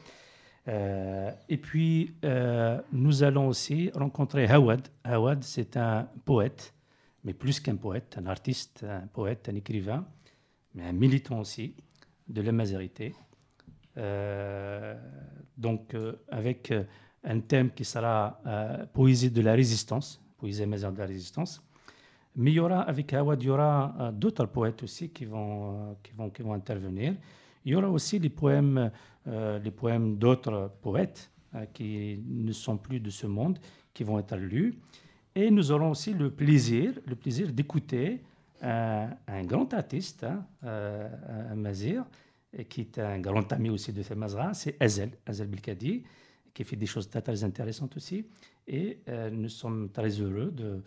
[0.68, 4.89] Euh, et puis, euh, nous allons aussi rencontrer Hawad.
[5.05, 6.74] Hawad, c'est un poète,
[7.24, 10.07] mais plus qu'un poète, un artiste, un poète, un écrivain,
[10.74, 11.74] mais un militant aussi
[12.28, 13.14] de la majorité.
[13.97, 14.95] Euh,
[15.57, 15.97] donc,
[16.30, 16.72] avec
[17.24, 18.41] un thème qui sera
[18.93, 21.62] poésie de la résistance, poésie amazigh de la résistance.
[22.36, 25.91] Mais il y aura, avec Hawad, il y aura euh, d'autres poètes aussi qui vont,
[25.91, 27.14] euh, qui, vont, qui vont intervenir.
[27.64, 28.91] Il y aura aussi les poèmes,
[29.26, 31.30] euh, poèmes d'autres poètes
[31.72, 33.59] qui ne sont plus de ce monde,
[33.93, 34.78] qui vont être lus.
[35.34, 38.22] Et nous aurons aussi le plaisir, le plaisir d'écouter
[38.61, 39.09] un,
[39.45, 40.45] grand artiste, hein,
[41.57, 42.05] Mazir,
[42.68, 46.03] qui est un grand ami aussi de Mazra, c'est Azel, Azel Bilkadi,
[46.55, 48.24] qui fait des choses très, intéressantes aussi.
[48.66, 50.82] Et euh, nous sommes très heureux de,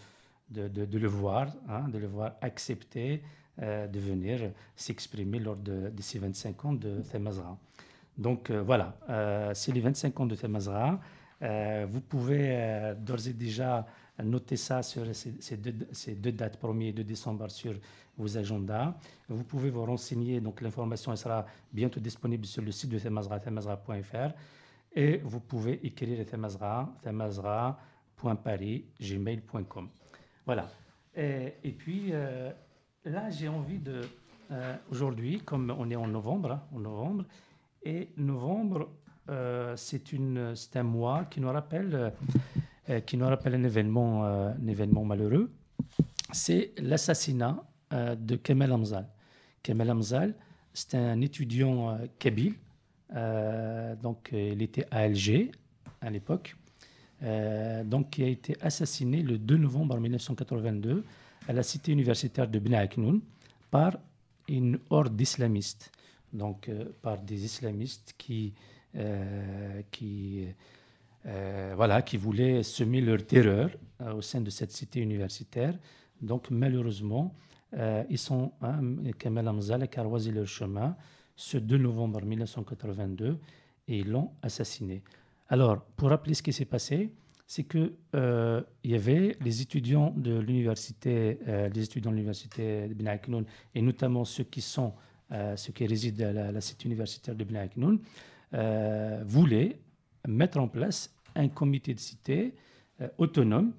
[0.51, 3.21] de, le voir, hein, de le voir accepter
[3.61, 7.57] euh, de venir s'exprimer lors de, ces 25 ans de Thamazra.
[8.17, 8.95] Donc euh, voilà,
[9.53, 10.99] c'est les 25 ans de Thamazra.
[11.41, 13.85] Euh, vous pouvez d'ores et déjà
[14.23, 17.73] noter ça sur ces, deux, dates, 1er et 2 décembre, sur
[18.17, 18.95] vos agendas.
[19.27, 24.33] Vous pouvez vous renseigner, donc l'information sera bientôt disponible sur le site de Thamazra, thamazra.fr.
[24.93, 29.87] Et vous pouvez écrire à Thamazra, thamazra.paris.gmail.com.
[30.45, 30.69] Voilà.
[31.15, 32.51] Et, puis, euh,
[33.05, 34.01] là, j'ai envie de.
[34.51, 37.23] euh, Aujourd'hui, comme on est en novembre, hein, en novembre,
[37.83, 38.89] et novembre,
[39.29, 40.03] euh, c'est
[40.75, 42.11] un mois qui nous rappelle,
[42.89, 45.51] euh, qui nous rappelle un événement, un événement malheureux.
[46.31, 49.07] C'est l'assassinat de Kemal Hamzal.
[49.63, 50.33] Kemal Hamzal,
[50.73, 52.55] c'est un étudiant kabyle.
[53.15, 55.51] Euh, donc, il était à Alger
[56.01, 56.55] à l'époque.
[57.23, 61.03] Euh, donc, qui a été assassiné le 2 novembre 1982
[61.47, 63.21] à la cité universitaire de Bna Aknoun
[63.69, 63.97] par
[64.47, 65.91] une horde d'islamistes.
[66.33, 68.53] Donc, euh, par des islamistes qui,
[71.75, 73.69] voilà, qui voulaient semer leur terreur
[74.15, 75.77] au sein de cette cité universitaire.
[76.21, 77.35] Donc, malheureusement,
[78.09, 78.81] ils sont, hein,
[79.25, 80.95] Hamzal a carroisé leur chemin
[81.35, 83.37] ce 2 novembre 1982
[83.87, 85.01] et ils l'ont assassiné.
[85.49, 87.11] Alors, pour rappeler ce qui s'est passé,
[87.45, 92.87] c'est que euh, il y avait les étudiants de l'université, euh, les étudiants de l'université
[92.87, 93.19] de Ben
[93.75, 94.93] et notamment ceux qui sont,
[95.33, 97.69] euh, ceux qui résident à la, cité universitaire de Ben
[99.25, 99.79] voulaient
[100.25, 102.53] mettre en place un comité de cité
[103.17, 103.73] autonome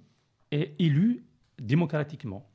[0.50, 1.24] et élu
[1.58, 2.46] démocratiquement.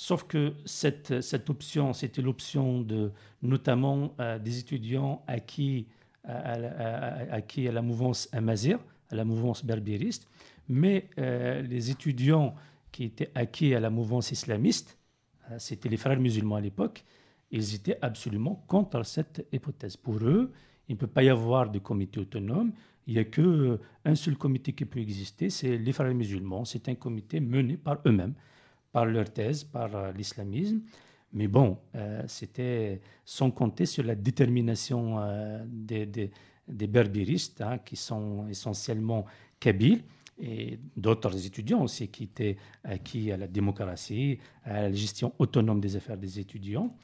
[0.00, 1.10] Sauf que cette,
[1.50, 3.10] option, c'était l'option de
[3.42, 5.88] notamment euh, des étudiants acquis
[6.22, 8.78] à la mouvance amazir,
[9.10, 10.28] à la mouvance berbériste,
[10.68, 12.54] mais euh, les étudiants
[12.92, 14.96] qui étaient acquis à la mouvance islamiste,
[15.50, 17.04] euh, c'était les frères musulmans à l'époque,
[17.50, 19.96] ils étaient absolument contre cette hypothèse.
[19.96, 20.52] Pour eux,
[20.88, 22.72] il ne peut pas y avoir de comité autonome,
[23.08, 26.64] il n'y a qu'un seul comité qui peut exister, c'est les frères musulmans.
[26.64, 28.34] C'est un comité mené par eux-mêmes,
[28.98, 30.80] par leur thèse, par euh, l'islamisme.
[31.32, 36.32] Mais bon, euh, c'était sans compter sur la détermination euh, des, des,
[36.66, 39.24] des berbéristes, hein, qui sont essentiellement
[39.60, 40.02] kabyles,
[40.40, 45.94] et d'autres étudiants aussi qui étaient acquis à la démocratie, à la gestion autonome des
[45.96, 46.94] affaires des étudiants.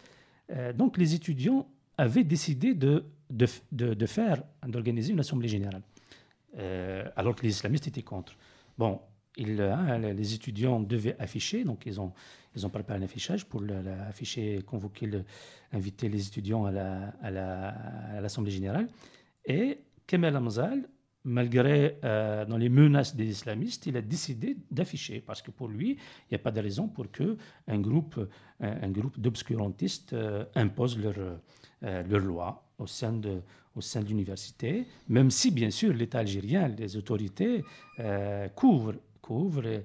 [0.76, 1.66] Donc les étudiants
[1.98, 5.82] avaient décidé de, de, de, de faire, d'organiser une assemblée générale,
[7.16, 8.36] alors que les islamistes étaient contre.
[8.78, 9.00] Bon,
[9.36, 12.12] ils, hein, les étudiants devaient afficher, donc ils ont,
[12.56, 15.08] ils ont préparé un affichage pour le- le- afficher, convoquer,
[15.72, 17.68] inviter les étudiants à la- à la-
[18.16, 18.88] à l'assemblée générale.
[19.44, 20.88] Et Kemal Hamzal,
[21.24, 25.92] malgré euh, dans les menaces des islamistes, il a décidé d'afficher parce que pour lui,
[25.92, 28.20] il n'y a pas de raison pour que un groupe,
[28.60, 31.14] un, groupe d'obscurantistes euh, impose leur,
[31.82, 33.40] euh, leur loi au sein de
[33.76, 37.64] au sein de l'université, même si bien sûr l'État algérien, les autorités
[37.98, 38.94] euh, couvrent,
[39.28, 39.80] couvrent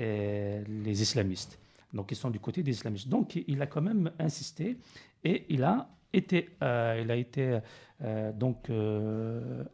[0.00, 1.58] euh, les islamistes.
[1.92, 3.08] Donc ils sont du côté des islamistes.
[3.08, 4.76] Donc il a quand même insisté
[5.22, 7.58] et il a été, euh, il a été
[8.02, 8.70] euh, donc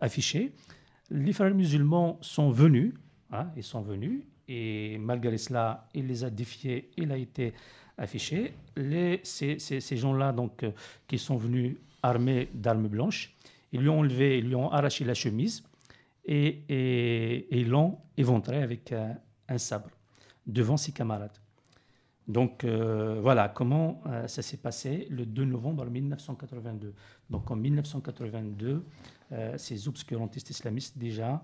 [0.01, 0.53] affiché.
[1.11, 2.95] Les frères musulmans sont venus,
[3.33, 7.53] hein, ils sont venus, et malgré cela, il les a défiés, il a été
[7.99, 8.53] affiché.
[8.77, 10.65] Les, ces ces- gens-là, donc,
[11.09, 13.35] qui sont venus armés d'armes blanches,
[13.73, 15.63] ils lui ont enlevé, ils lui ont arraché la chemise
[16.25, 19.91] et, et- l'ont éventré avec un, sabre
[20.47, 21.37] devant ses camarades.
[22.29, 26.95] Donc euh, voilà comment euh, ça s'est passé le 2 novembre 1982.
[27.29, 28.85] Donc en 1982,
[29.33, 31.43] euh, ces obscurantistes islamistes déjà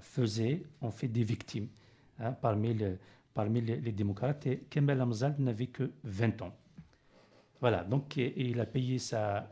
[0.00, 1.68] faisaient, ont fait des victimes
[2.18, 2.98] hein, parmi, le-
[3.32, 4.44] parmi les, démocrates.
[4.48, 6.52] Et Kemal Hamzal n'avait que 20 ans.
[7.60, 9.48] Voilà, donc il a payé sa,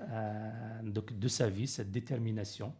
[0.82, 2.72] de sa vie cette détermination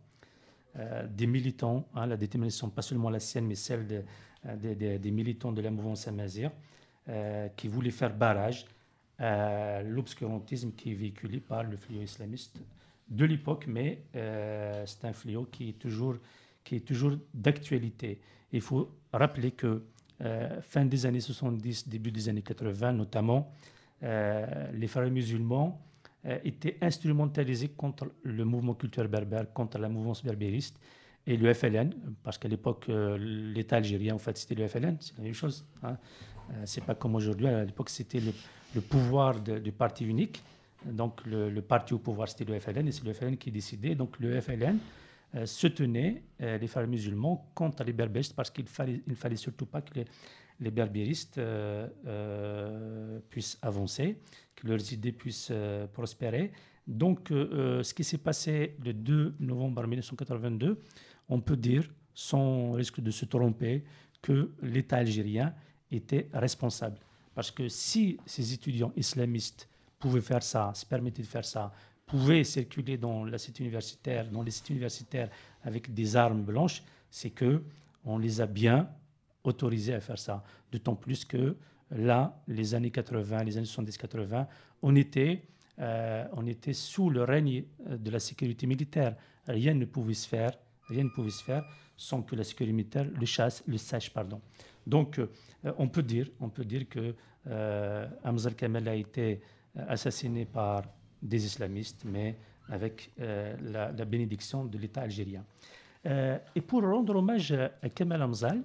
[1.09, 4.05] des militants, hein, la détermination pas seulement la sienne, mais celle
[4.47, 6.51] euh, des, militants de la mouvance amazir,
[7.09, 8.67] euh, qui voulaient faire barrage
[9.19, 12.61] à l'obscurantisme qui est véhiculé par le fléau islamiste
[13.09, 16.17] de l'époque, mais euh, c'est un fléau qui est toujours,
[16.85, 18.21] toujours d'actualité.
[18.53, 19.85] Il faut rappeler que
[20.21, 23.53] euh, fin des années 70, début des années 80 notamment,
[24.03, 25.81] euh, les frères musulmans
[26.27, 30.79] euh, étaient instrumentalisés contre le mouvement culturel berbère, contre la mouvance berbériste
[31.27, 35.17] et le FLN, parce qu'à l'époque, euh, l'État algérien, en fait, c'était le FLN, c'est
[35.19, 35.67] la même chose.
[35.83, 35.97] Hein.
[36.51, 40.43] Euh, c'est pas comme aujourd'hui, à l'époque, c'était le, pouvoir du parti unique.
[40.85, 43.95] Donc, le, parti au pouvoir, c'était le FLN, et c'est le FLN qui décidait.
[43.95, 44.79] Donc, le FLN
[45.35, 49.81] euh, soutenait euh, les frères musulmans contre les berbéristes, parce qu'il fallait, fallait surtout pas
[49.81, 50.05] que les,
[50.61, 54.19] les berbéristes euh, euh, puissent avancer,
[54.55, 56.53] que leurs idées puissent euh, prospérer.
[56.87, 60.81] Donc, ce qui s'est passé le 2 novembre 1982,
[61.29, 63.83] on peut dire, sans risque de se tromper,
[64.23, 65.53] que l'État algérien
[65.91, 66.99] était responsable.
[67.35, 71.73] Parce que si ces étudiants islamistes pouvaient faire ça, se permettaient de faire ça,
[72.07, 75.29] pouvaient circuler dans la cité universitaire, dans les cités universitaires
[75.65, 77.65] avec des armes blanches, c'est que
[78.05, 78.89] on les a bien
[79.47, 80.43] autorisés à faire ça.
[80.73, 81.57] D'autant plus que
[81.91, 84.47] là, les années 80, les années 70-80,
[84.83, 85.43] on était,
[85.79, 89.17] euh, on était sous le règne euh, de la sécurité militaire.
[89.47, 90.53] Rien ne pouvait se faire,
[90.89, 91.65] rien ne pouvait se faire
[91.97, 94.41] sans que la sécurité militaire le chasse, le sache, pardon.
[94.87, 95.29] Donc, euh,
[95.79, 97.15] on peut dire, on peut dire que
[97.49, 99.41] euh, Hamza Kamel a été
[99.89, 100.83] assassiné par
[101.23, 102.37] des islamistes, mais
[102.69, 105.45] avec la, bénédiction de l'État algérien.
[106.05, 108.63] Et pour rendre hommage à Kamal Hamzal,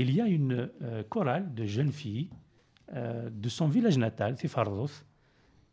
[0.00, 2.30] il y a une euh, chorale de jeunes filles
[2.94, 5.04] euh, de son village natal, Tifardouf,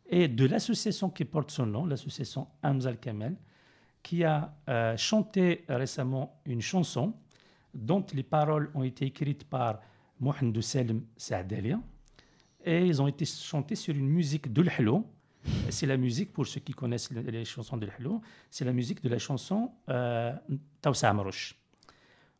[0.08, 3.36] et de l'association qui porte son nom, l'association Hamzal Kamel,
[4.02, 7.14] qui a euh, chanté récemment une chanson
[7.74, 9.80] dont les paroles ont été écrites par
[10.20, 11.80] Mohamed Salem Saadalia
[12.64, 15.04] et ils ont été chantés sur une musique de l'Hlo.
[15.70, 18.20] C'est la musique, pour ceux qui connaissent les, chansons de l'Hlo,
[18.50, 20.32] c'est la musique de la chanson euh.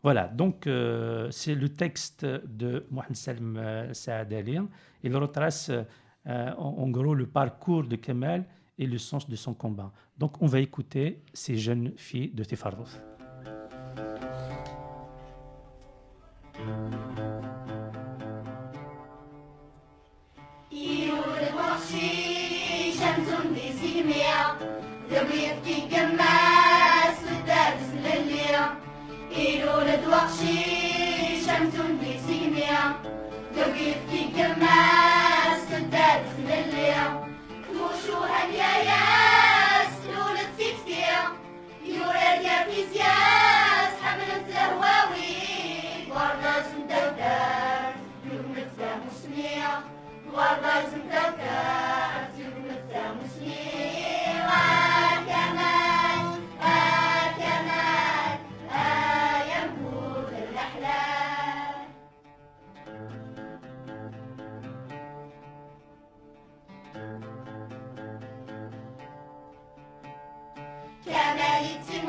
[0.07, 4.64] Voilà, donc euh, c'est le texte de Mohamed Salem euh, Saadalia.
[5.02, 5.82] Il retrace euh,
[6.57, 8.44] en, en gros le parcours de Kemal
[8.78, 9.90] et le sens de son combat.
[10.16, 13.00] Donc on va écouter ces jeunes filles de Tifardouf.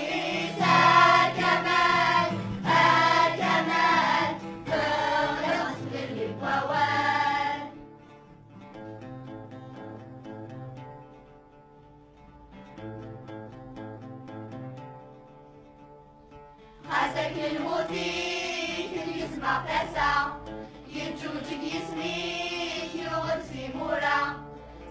[19.66, 20.38] tasa
[20.94, 22.16] Yeccucuk ismi
[22.98, 24.36] yuğun simura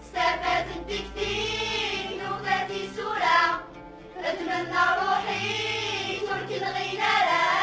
[0.01, 3.61] Stefetin diktik lugati sura.
[4.19, 7.56] Ötmenna ruhi Türk'ün gıynara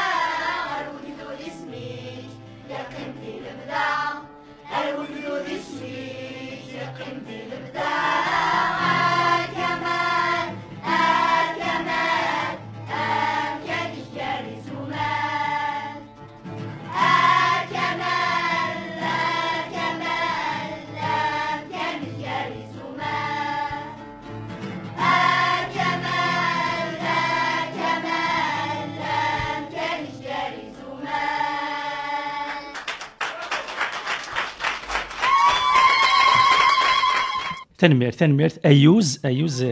[37.77, 39.65] تنميرت تنميرت ايوز ايوز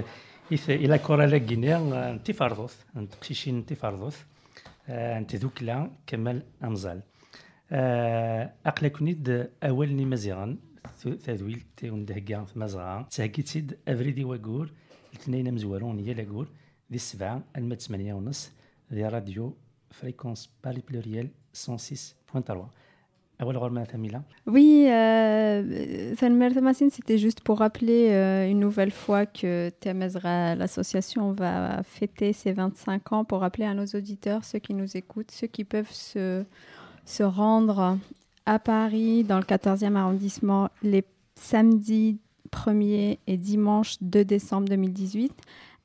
[0.69, 4.23] إلى كورا لاكينيا انتي فرضوث انت قشيشين انتي فرضوث
[4.89, 7.01] انت ذوكلا كمال امزال
[8.65, 10.57] اقلا كنيد اول ني مزيغان
[11.23, 14.71] تذويل تيون دهكا مزرعه تهكيتيد افريدي واكور
[15.13, 16.47] الاثنين مزورون يا لاكور
[16.89, 18.51] دي السبعه المات ثمانية ونص
[18.91, 19.57] دي راديو
[19.91, 21.27] فريكونس بالي بلوريال
[21.69, 22.51] 106.3
[24.47, 26.13] Oui, euh,
[26.89, 33.11] c'était juste pour rappeler euh, une nouvelle fois que Temezra, l'association, va fêter ses 25
[33.13, 36.43] ans pour rappeler à nos auditeurs, ceux qui nous écoutent, ceux qui peuvent se,
[37.05, 37.97] se rendre
[38.45, 41.03] à Paris, dans le 14e arrondissement, les
[41.35, 42.19] samedis
[42.51, 45.33] 1er et dimanche 2 décembre 2018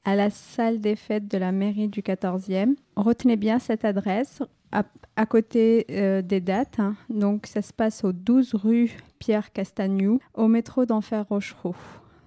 [0.04, 2.76] à la salle des fêtes de la mairie du 14e.
[2.96, 4.83] Retenez bien cette adresse à,
[5.15, 6.79] à côté euh, des dates.
[6.79, 6.95] hein.
[7.09, 11.75] Donc ça se passe au 12 rue Pierre Castagnou, au métro d'Enfer Rochereau.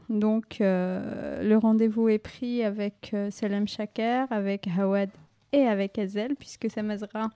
[0.09, 5.11] Donc euh, le rendez-vous est pris avec euh, Selem Shaker, avec Hawad
[5.53, 7.31] et avec Azel, puisque ça mazra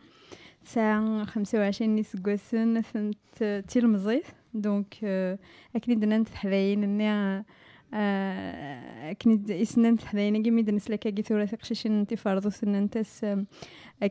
[0.62, 5.04] ساعة 25 يسقسن سنة تلمزيث دونك
[5.76, 7.42] أكيد ننت حذاين
[7.93, 12.05] آه، كنت سننت حداينا كيما درنس لك كي ثورة قشيشن
[12.49, 13.25] سنان تس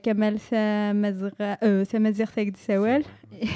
[0.02, 3.04] كمال ثمزغ آه، ثمزغ ثاك سوال.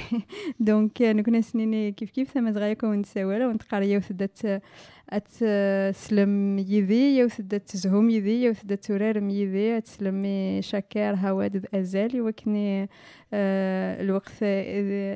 [0.60, 3.42] دونك نكون سنين كيف كيف ثمزغ يكون سوال.
[3.42, 4.62] ونتقاري وثدت
[5.10, 10.24] أتسلم يدي يوثد تزهم يدي يوثد ترارم يدي أتسلم
[10.60, 12.20] شكار هواد أزال.
[12.20, 12.88] وكني
[13.32, 14.44] آه، الوقت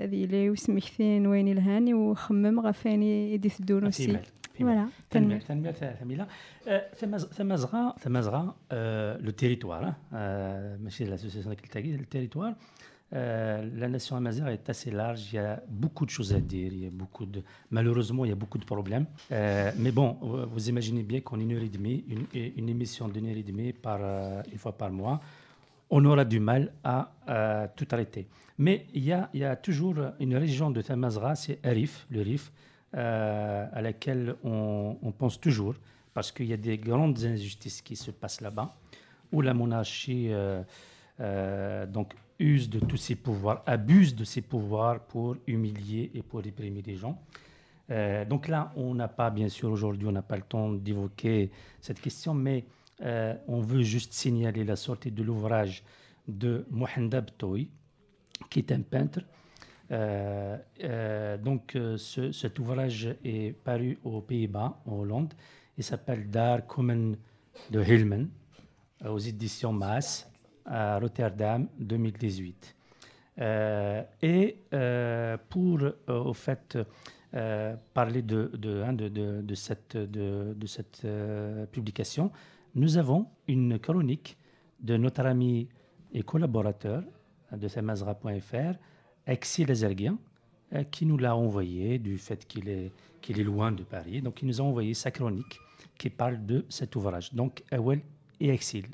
[0.08, 3.90] ذي لي وسمحتين وين الهاني وخمم غفاني يدي ثدون
[4.57, 6.27] فيمال فيمال فوالا تنمير تنمير ثميله
[7.37, 8.55] ثمازغا ثمازغا
[9.21, 9.93] لو تيريتوار
[10.83, 12.53] ماشي l'association Kiltagi, le territoire
[13.13, 16.73] Euh, la nation amazigh est assez large, il y a beaucoup de choses à dire,
[16.73, 17.39] il y a beaucoup de...
[17.71, 19.05] malheureusement il y a beaucoup de problèmes.
[19.31, 22.25] Euh, mais bon, vous- vous imaginez bien qu'en une heure et demie, une,
[22.59, 25.21] une émission d'une heure et demie par, euh, une fois par mois,
[25.89, 26.97] on aura du mal à
[27.29, 28.27] euh, tout arrêter.
[28.57, 32.21] Mais il y a, il y a toujours une région de Tamazra, c'est Arif, le
[32.29, 32.51] Rif,
[32.94, 35.74] euh, à laquelle on, pense toujours,
[36.14, 38.76] parce qu'il y a des grandes injustices qui se passent là-bas,
[39.32, 40.62] où la monarchie euh,
[41.20, 46.40] euh, donc, use de tous ses pouvoirs, abuse de ses pouvoirs pour humilier et pour
[46.40, 47.18] réprimer les gens.
[47.90, 51.50] Euh, donc là, on n'a pas, bien sûr, aujourd'hui, on n'a pas le temps d'évoquer
[51.80, 52.64] cette question, mais
[53.48, 55.82] on veut juste signaler la sortie de l'ouvrage
[56.28, 57.68] de Mohandab Toy,
[58.48, 59.20] qui est un peintre.
[59.92, 65.34] Euh, euh, donc, euh, ce- cet ouvrage est paru aux Pays-Bas, en Hollande.
[65.76, 67.16] Il s'appelle Dar Komen
[67.70, 67.78] de
[69.04, 70.28] euh, aux éditions Maas,
[70.64, 72.74] à Rotterdam, 2018.
[73.40, 74.58] Euh, et
[75.48, 76.78] pour, au fait,
[77.94, 78.50] parler de,
[78.86, 81.06] hein, de, de- de cette, de, cette
[81.72, 82.30] publication,
[82.74, 84.36] nous avons une chronique
[84.80, 85.68] de notre ami
[86.12, 87.02] et collaborateur
[87.52, 88.74] de samazra.fr,
[89.32, 90.18] Exil Azerguien,
[90.74, 92.92] euh, qui nous l'a envoyé du fait qu'il est,
[93.42, 94.20] loin de Paris.
[94.20, 95.58] Donc, il nous a envoyé sa chronique
[95.96, 97.32] qui parle de cet ouvrage.
[97.32, 98.02] Donc, Awel
[98.40, 98.88] et Exil.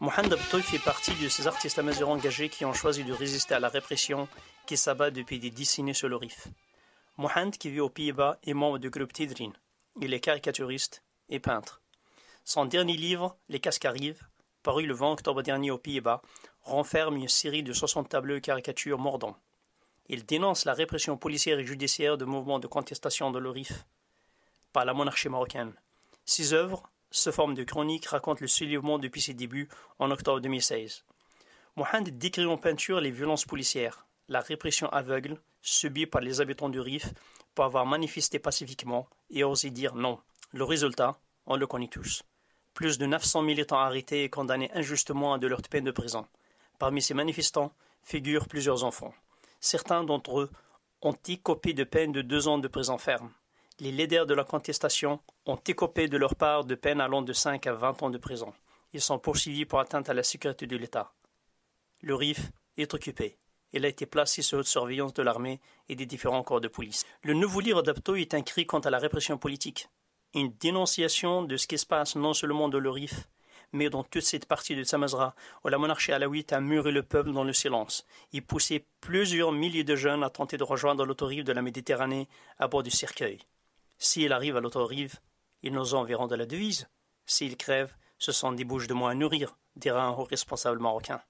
[0.00, 3.60] Mohamed Abtoy fait partie de ces artistes amazigh engagés qui ont choisi de résister à
[3.60, 4.28] la répression
[4.66, 6.48] qui s'abat depuis des décennies sur le Rif.
[7.18, 9.52] Mohamed, qui vit aux Pays-Bas, est membre du groupe Tidrin.
[10.00, 11.82] Il est caricaturiste et peintre.
[12.44, 14.26] Son dernier livre, Les Cascarives,
[14.62, 16.22] paru le 20 octobre dernier aux Pays-Bas,
[16.62, 19.36] renferme une série de 60 tableaux et caricatures mordants.
[20.08, 23.84] Il dénonce la répression policière et judiciaire de mouvements de contestation de le Rif
[24.72, 25.74] par la monarchie marocaine.
[26.24, 31.04] Ses œuvres, sous forme de chronique, racontent le soulèvement depuis ses débuts en octobre 2016.
[31.76, 36.80] Mohamed décrit en peinture les violences policières, la répression aveugle subie par les habitants du
[36.80, 37.12] Rif
[37.54, 40.18] pour avoir manifesté pacifiquement et osé dire non.
[40.52, 42.22] Le résultat, on le connaît tous.
[42.74, 46.26] Plus de 900 militants arrêtés et condamnés injustement à de leur peine de prison.
[46.78, 47.72] Parmi ces manifestants
[48.02, 49.14] figurent plusieurs enfants.
[49.60, 50.50] Certains d'entre eux
[51.02, 53.30] ont écopé de peine de deux ans de prison ferme.
[53.80, 57.66] Les leaders de la contestation ont écopé de leur part de peine allant de 5
[57.66, 58.52] à 20 ans de prison.
[58.92, 61.12] Ils sont poursuivis pour atteinte à la sécurité de l'État.
[62.00, 63.38] Le RIF est occupé.
[63.72, 67.04] Il a été placé sous haute surveillance de l'armée et des différents corps de police.
[67.22, 69.88] Le nouveau livre d'Apto est un cri contre la répression politique,
[70.34, 73.28] une dénonciation de ce qui se passe non seulement dans le RIF,
[73.72, 75.34] mais dans toute cette partie de Samazra
[75.64, 79.84] où la monarchie alaouite a muré le peuple dans le silence et poussé plusieurs milliers
[79.84, 82.28] de jeunes à tenter de rejoindre l'autoroute de la Méditerranée
[82.58, 83.38] à bord du cercueil.
[83.98, 85.16] S'il arrive à l'autre rive,
[85.62, 86.88] ils nous enverront de la devise.
[87.24, 91.22] S'ils crèvent, ce sont des bouches de moins à nourrir, dira un haut responsable marocain.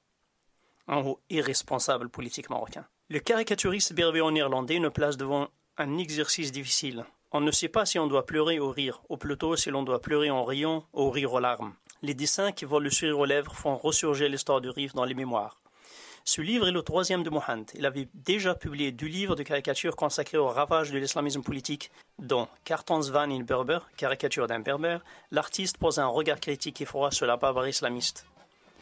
[0.88, 2.84] Un haut irresponsable politique marocain.
[3.09, 5.48] Le caricaturiste berbéo néerlandais nous place devant
[5.78, 7.04] un exercice difficile.
[7.30, 10.00] On ne sait pas si on doit pleurer ou rire, ou plutôt si l'on doit
[10.00, 11.74] pleurer en riant ou rire aux larmes.
[12.02, 15.14] Les dessins qui volent le sourire aux lèvres font ressurgir l'histoire du Rif dans les
[15.14, 15.60] mémoires.
[16.24, 17.64] Ce livre est le troisième de Mohand.
[17.74, 22.48] Il avait déjà publié deux livres de caricatures consacrés au ravage de l'islamisme politique, dont
[22.90, 27.36] Van in Berber, caricature d'un berbère, l'artiste pose un regard critique et froid sur la
[27.36, 28.26] barbarie islamiste.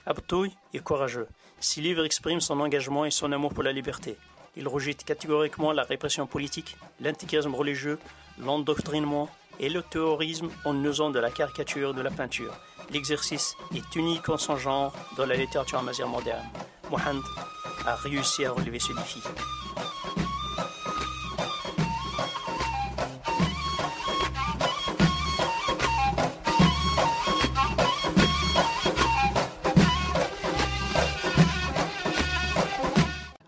[0.06, 1.28] Abtouy est courageux.
[1.60, 4.16] Ces livres expriment son engagement et son amour pour la liberté.
[4.56, 7.98] Il rejette catégoriquement la répression politique, l'intégrisme religieux,
[8.38, 9.28] l'endoctrinement
[9.60, 12.54] et le terrorisme en usant de la caricature de la peinture.
[12.90, 16.48] L'exercice est unique en son genre dans la littérature amazigh moderne.
[16.90, 17.22] Mohand
[17.86, 19.20] a réussi à relever ce défi.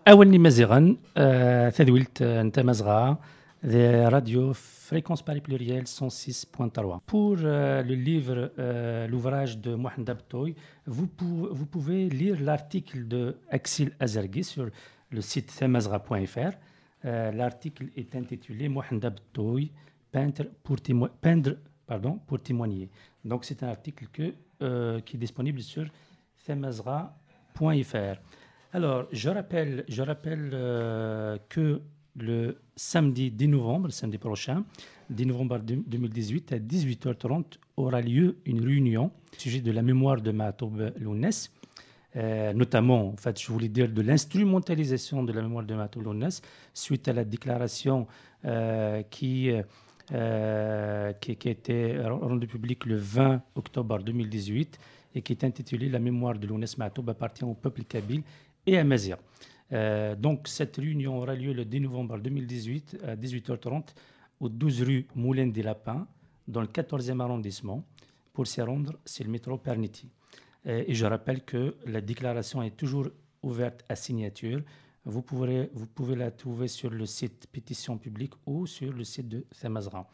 [0.08, 3.16] أول مزيغا آه، تدويلت آه، انت مزغا
[3.66, 4.54] ذي راديو
[4.90, 7.00] Fréquence Paris Pluriel 106.3.
[7.06, 10.54] Pour euh, le livre, euh, l'ouvrage de Mohamed Abtoy,
[10.86, 14.66] vous, pou- vous pouvez lire l'article de Axil Azergui sur
[15.10, 16.52] le site themazra.fr.
[17.04, 19.70] Euh, l'article est intitulé Mohamed Abtoy,
[20.10, 21.56] peintre pour, témo- peindre,
[21.86, 22.88] pardon, pour témoigner.
[23.26, 24.32] Donc c'est un article que,
[24.62, 25.84] euh, qui est disponible sur
[26.46, 28.16] themazra.fr.
[28.75, 31.79] Alors, je rappelle, je rappelle euh, que
[32.15, 34.63] le samedi 10 novembre, samedi prochain,
[35.11, 40.19] 10 novembre deux- 2018, à 18h30, aura lieu une réunion au sujet de la mémoire
[40.21, 41.51] de Mahatoub Lounès.
[42.15, 46.41] Euh, notamment, en fait, je voulais dire de l'instrumentalisation de la mémoire de Mahatoub Lounès
[46.73, 48.07] suite à la déclaration
[49.11, 49.51] qui,
[50.11, 54.79] euh, qui, qui a été rendue publique le 20 octobre 2018
[55.15, 58.23] et qui est intitulée La mémoire de Lounès Mahatoub appartient au peuple kabyle
[58.66, 59.16] et à Mazir.
[59.72, 63.94] Euh, donc, cette réunion aura lieu le 10 novembre 2018 à 18h30
[64.40, 66.06] au 12 rue Moulin des Lapins,
[66.46, 67.84] dans le 14e arrondissement.
[68.32, 70.08] Pour s'y rendre, c'est le métro Perniti.
[70.66, 73.08] Euh, et je rappelle que la déclaration est toujours
[73.42, 74.62] ouverte à signature.
[75.04, 79.28] Vous pouvez, vous pouvez la trouver sur le site pétition publique ou sur le site
[79.28, 80.06] de Thamazra.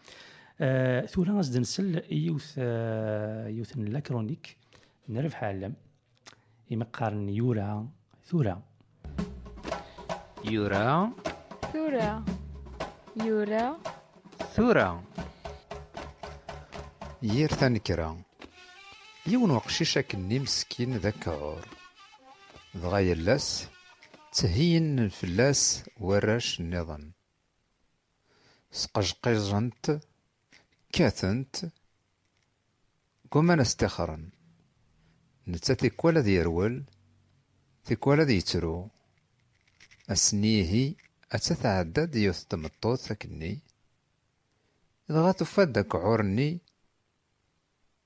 [0.60, 4.56] Euh, ثورة غنزيد نسل يوث آه، يوث لا كرونيك
[5.08, 5.74] نربح علم
[6.70, 7.88] يمقارن يورا
[8.29, 8.63] ثورة
[10.45, 11.13] يورا
[11.73, 12.25] ثورة
[13.25, 13.77] يورا
[14.55, 15.03] ثورة
[17.21, 18.21] يير ثاني كرا
[19.27, 21.65] يون وقشيشك نمسكين ذكر
[22.77, 23.67] ضغاي اللاس
[24.33, 27.11] تهين الفلاس ورش نظن
[28.71, 29.99] سقشقشنت
[30.93, 31.55] كاتنت
[33.29, 34.29] كومان استخرن
[35.47, 36.98] نتاتي كولا ديروال يرول
[37.78, 38.88] استخرا نتا تيكوالا ذي يرول تيكوالا ذي يترو
[40.10, 40.94] أسنيهي
[41.32, 43.58] أتتعدد يوث تمطوط ثكني
[45.08, 46.58] دغا تفاد داك عورني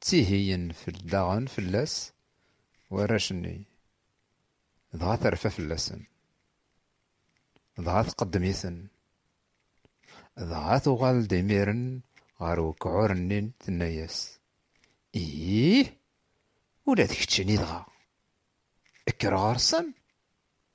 [0.00, 2.12] تيهين في الداغن فلاس
[2.90, 3.64] وراشني
[4.94, 6.04] دغا ترفى فلاسن
[7.78, 8.86] دغا تقدميثن
[10.38, 12.00] دغا تغال ديميرن
[12.40, 14.38] غار وكعورني تناياس
[15.14, 15.98] إيه
[19.22, 19.92] ولا تكتشيني دغا اكر غارسن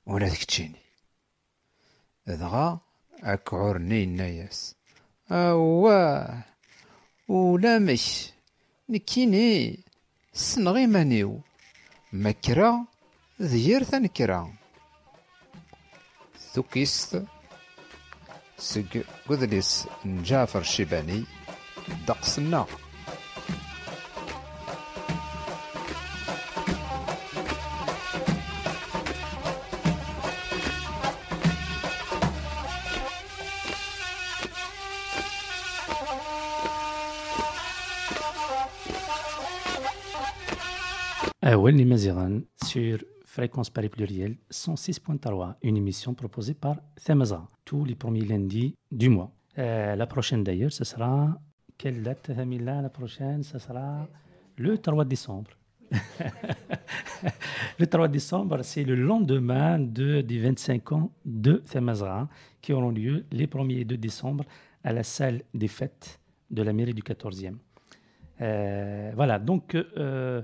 [0.06, 0.78] ولا تكتشيني
[2.26, 2.78] دغا
[3.22, 4.74] أكعورني الناياس
[5.32, 6.44] أواه
[7.28, 8.30] ولا مش
[8.88, 9.78] نكيني
[10.32, 11.40] سنغي مانيو
[12.12, 12.84] مكرا
[13.42, 14.52] ذير ثنكرا
[16.54, 17.24] ثوكيست
[18.58, 21.24] سق قدلس جعفر الشيباني
[22.08, 22.66] دقسنا
[41.51, 48.21] Awel Nimaziran sur Fréquence Paris Pluriel 106.3, une émission proposée par Themaza tous les premiers
[48.21, 49.31] lundis du mois.
[49.57, 51.39] Euh, la prochaine d'ailleurs, ce sera.
[51.75, 54.07] Quelle date, Thamila La prochaine, ce sera
[54.57, 55.49] le 3 décembre.
[57.79, 62.29] le 3 décembre, c'est le lendemain de, des 25 ans de Themazra
[62.61, 64.43] qui auront lieu les 1er et 2 décembre
[64.83, 66.19] à la salle des fêtes
[66.51, 67.55] de la mairie du 14e.
[68.41, 70.43] Euh, voilà, donc euh,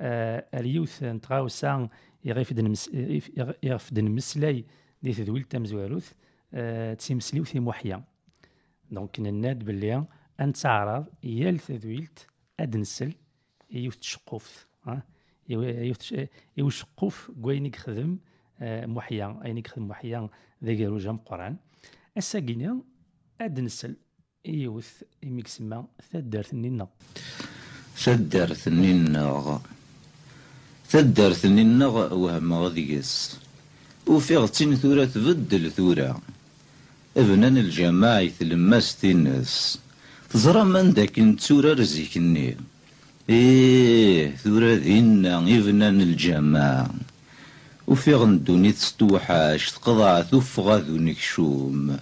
[0.00, 1.88] آه، اليوث نتغاوسا
[2.24, 4.64] يغفد المسلي
[5.02, 6.12] دي تدويل تمزوالوث
[6.54, 8.04] آه، تيمسليو في محيا
[8.90, 10.04] دونك نناد باللي
[10.40, 12.26] نتعرض يال تدويلت
[12.60, 13.12] ادنسل
[13.70, 14.66] يوث تشقوف
[15.48, 16.14] يوث
[16.56, 18.18] تشقوف كوينيك خدم
[18.60, 20.28] آه، محيا اين خدم محيا
[20.64, 21.56] ذا جاروجا قرآن.
[22.16, 22.80] الساقينا
[23.40, 23.96] ادنسل
[24.44, 26.88] يوث يميك سما ثدرت ثاد
[27.96, 29.60] ثدرت نينا
[30.90, 33.36] تدرت النغ وهم غديس
[34.06, 36.20] وفيغ تين ثورة تبدل ثورة.
[37.16, 39.78] أبنان الجماعة تلمس تنس
[40.30, 42.56] تزرى من داك انتورة رزيك الني
[43.30, 46.90] إيه ثورة ذينا إبنان الجماعة.
[47.86, 51.96] وفيغ ندوني تستوحاش تقضى ثفغة ذونك شوم.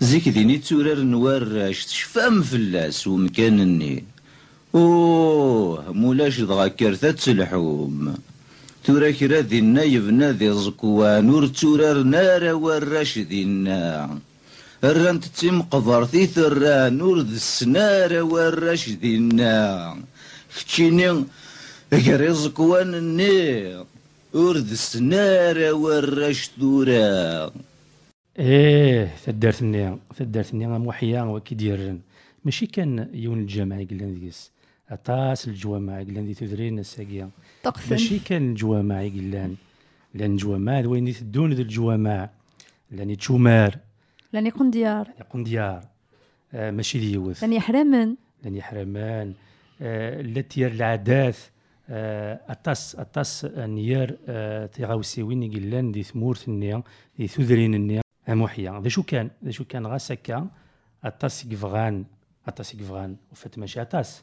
[0.00, 4.04] زيك ديني تورر نوراش تشفام فلاس ومكان النيل
[4.74, 8.14] أوه مولاش دغا كارثات الحوم
[8.84, 14.18] تورا كرا ذينا يبنا ذي زكوا نور تورا نارا وراش ذينا
[14.84, 19.96] الران تتم قضر ثي ثرا نور ذي السنارا وراش ذينا
[20.54, 21.24] ختشيني
[21.92, 23.76] غير زكوا نني
[24.34, 27.50] ور ذي السنارا وراش ذورا
[28.38, 31.98] إيه تدارت النيا تدارت النيا موحيا وكيديرن
[32.44, 34.50] ماشي كان يون الجامعي قلنا ذيس.
[34.90, 37.30] أطاس الجوامع يقلن دي تدرين الساقيا
[37.62, 39.56] طقسا ماشي كان الجوامع يقلان.
[40.14, 42.30] لأن الجوامع وين يتدون ذو الجوامع.
[42.90, 43.78] لأن يتشومار
[44.32, 45.08] لن يكون ديار.
[45.20, 45.84] يقون ديار.
[46.54, 48.14] آه ماشي ديوث لن يحرمن.
[48.42, 49.34] لأن يحرمان.
[49.82, 51.36] آه التي العادات.
[51.88, 56.82] آه أطاس أطاس نيار آه تيغاوسيوين يقلان دي ثمورت النيا
[57.18, 60.48] دي ثذرين النيا محيا ذا شو كان؟ ذا شو كان غاس هكا؟
[61.04, 62.04] أطاس يكفغان
[62.48, 64.22] أطاس يكفغان وفات ماشي أطاس.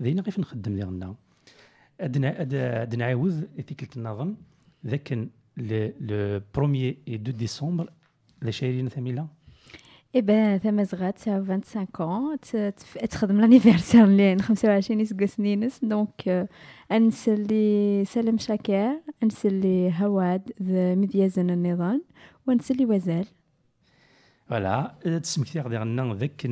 [0.00, 1.14] داينا غير نخدم ديالنا
[2.00, 2.40] ادنا
[2.82, 4.34] اد نعاود تيكلت النظم
[4.86, 7.92] ذاك لو بروميي إي 2 ديسمبر
[8.42, 9.26] لا شايرين ثميله
[10.14, 16.48] إي بان ثما زغات 25 ans تخدم لانيفرسير لين 25 يسقو سنينس دونك
[16.92, 22.02] انسلي سلم شاكر انسلي هواد ذا مديازن النظام
[22.46, 23.26] وانسلي وزال.
[24.49, 26.45] Voilà, تسمكتي غادي غنى ذاك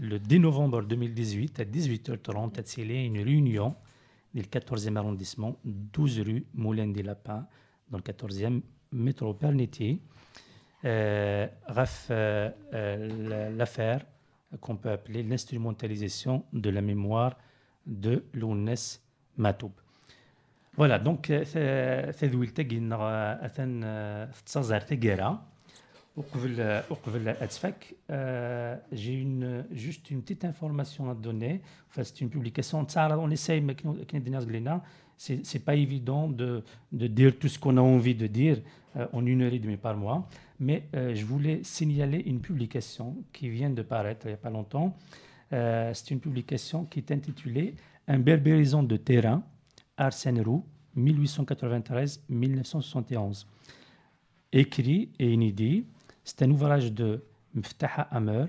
[0.00, 3.74] لو 10 نوفمبر 2018 à 18h30 تتسيلي une réunion
[4.34, 7.46] du 14e arrondissement 12 rue Moulin des Lapins
[7.90, 8.60] dans le 14e
[8.92, 10.00] métro Pernetier
[10.84, 14.04] euh, غف euh, euh, l'affaire
[14.60, 17.36] qu'on peut appeler l'instrumentalisation de la mémoire
[17.86, 19.02] de Lounès
[19.36, 19.72] Matoub.
[20.76, 21.32] Voilà, donc
[22.20, 23.80] تذويل تاكين أثن
[24.32, 25.46] تتصازر تاكيرا
[26.16, 27.94] وقبل وقبل اتفك
[28.92, 31.60] j'ai une juste une petite information à donner
[31.90, 34.82] enfin c'est une publication تسعرض on essaye mais كنا كنا الدنيا قلنا
[35.18, 36.62] c'est c'est pas évident de
[36.92, 38.60] de dire tout ce qu'on a envie de dire
[38.96, 40.28] euh, en une heure et demie par mois
[40.60, 44.50] mais euh, je voulais signaler une publication qui vient de paraître il y a pas
[44.50, 44.96] longtemps
[45.52, 47.76] Euh, c'est une publication qui est intitulée
[48.08, 49.44] Un berbérisant de terrain
[49.96, 50.64] Arsène Roux
[50.98, 53.46] 1893-1971
[54.52, 55.84] écrit et inédit.
[56.23, 57.23] C'est un ouvrage de
[57.55, 58.47] Mftaha Amer,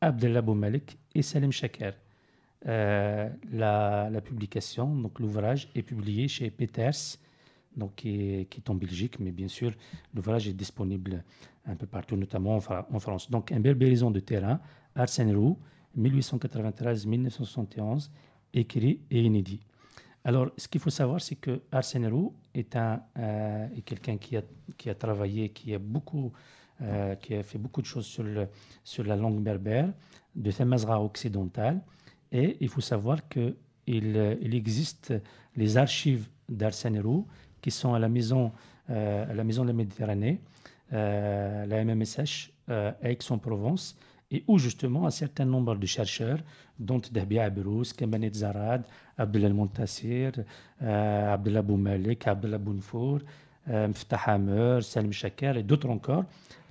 [0.00, 1.92] Abdellah Boumalik et Salim Shaker.
[2.66, 6.94] Euh, la, la publication, donc l'ouvrage, est publié chez Peters,
[7.76, 9.72] donc qui est, en Belgique, mais bien sûr,
[10.14, 11.22] l'ouvrage est disponible
[11.66, 13.30] un peu partout, notamment en, Fra- en France.
[13.30, 14.60] Donc, un berbérison de terrain,
[14.94, 15.58] Arsène Roux,
[15.98, 18.10] 1893-1971,
[18.54, 19.60] écrit et inédit.
[20.24, 24.42] Alors, ce qu'il faut savoir, c'est que Arsène Roux est, euh, est quelqu'un qui a,
[24.76, 26.32] qui a travaillé, qui a, beaucoup,
[26.82, 29.92] euh, qui a fait beaucoup de choses sur, la langue berbère,
[30.34, 31.80] de Thamazra occidentale.
[32.32, 33.54] Et il faut savoir qu'il
[33.86, 35.14] il existe
[35.56, 37.26] les archives d'Arsène Roux
[37.62, 38.52] qui sont à la maison,
[38.90, 40.40] euh, à la maison de la Méditerranée,
[40.92, 43.96] euh, la MMSH, euh, Aix-en-Provence.
[44.32, 46.40] et où justement un certain nombre de chercheurs,
[46.80, 48.82] dont Dahbi Abrous, Kamanet Zarad,
[49.16, 50.32] Abdullah Montassir,
[50.82, 53.20] euh, Abdullah Boumalik, Abdullah Bounfour,
[53.68, 56.24] euh, Mftah Salim Shaker et d'autres encore,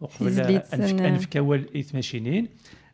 [0.00, 1.08] وقبل زليت انفك سنة.
[1.08, 2.48] انفك اول ايث ماشينين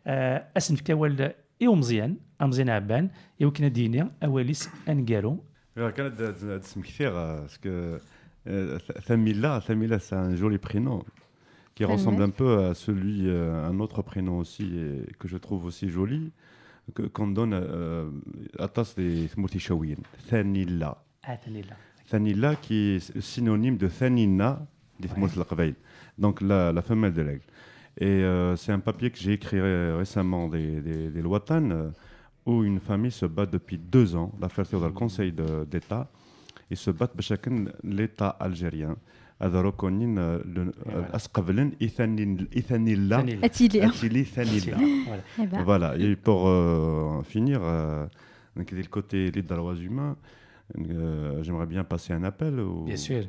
[0.06, 1.32] آه، اسنفك اول
[1.62, 3.10] ايو مزيان امزيان عبان
[3.40, 5.40] يمكن ديني اوليس انقالو
[5.78, 7.96] Alors, كانت هاد اسم كثير باسكو
[9.06, 10.98] Thamila, Thamila c'est un joli prénom
[11.74, 11.92] qui Thamila.
[11.96, 15.88] ressemble un peu à celui, euh, un autre prénom aussi et que je trouve aussi
[15.88, 16.32] joli,
[16.94, 18.10] que- qu'on donne euh,
[18.58, 20.00] à tas des Moutishawiyin.
[20.30, 20.96] Thanila.
[21.24, 21.76] عاتني لا
[22.10, 24.66] Thanila qui est synonyme de Thanina
[25.00, 25.74] des Moutlaqbaïl,
[26.18, 27.42] donc la, la femelle de l'aigle.
[27.98, 31.90] Et euh, c'est un papier que j'ai écrit ré- récemment des, des, des Loatanes, euh,
[32.46, 36.08] où une famille se bat depuis deux ans, l'affaire est dans le Conseil de- d'État,
[36.70, 38.96] ils se battent بشكل l'État algérien.
[39.42, 43.88] هذا ركنين الاسقبلن ايثانيلا ثاني Attilia.
[43.88, 44.76] Atili Thanila.
[44.76, 45.22] Voilà.
[45.38, 48.06] Eh ben, Voilà, et pour euh, finir, euh,
[48.56, 50.16] donc, du côté des droits humains,
[50.78, 52.60] euh, j'aimerais bien passer un appel.
[52.60, 53.24] au- Bien sûr.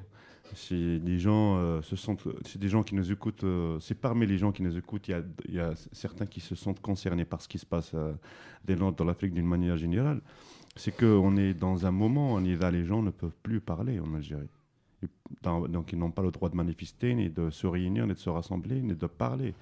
[0.57, 2.27] Si des gens euh, se sentent,
[2.57, 5.75] des gens qui nous écoutent, euh, parmi les gens qui nous écoutent, il y a,
[5.93, 8.15] certains qui se sentent concernés par ce qui se passe euh,
[8.67, 10.23] dans l'Afrique d'une manière générale.
[10.75, 14.49] C'est qu'on est dans un moment où les gens ne peuvent plus parler en Algérie.
[15.43, 18.31] Donc ils n'ont pas le droit de manifester, ni de se réunir, ni de se
[18.31, 19.55] rassembler, ni de parler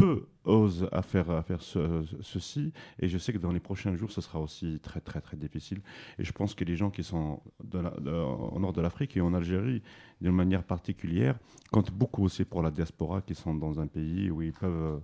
[0.00, 2.64] Peu osent à faire, à faire ce- ceci,
[3.00, 5.80] et je sais que dans les prochains jours, ce sera aussi très très très difficile.
[6.18, 7.40] Et je pense que les gens qui sont
[7.72, 8.10] de la- de-
[8.56, 9.80] au nord de l'Afrique et en Algérie,
[10.20, 11.34] d'une manière particulière,
[11.72, 15.00] comptent beaucoup aussi pour la diaspora qui sont dans un pays où ils peuvent,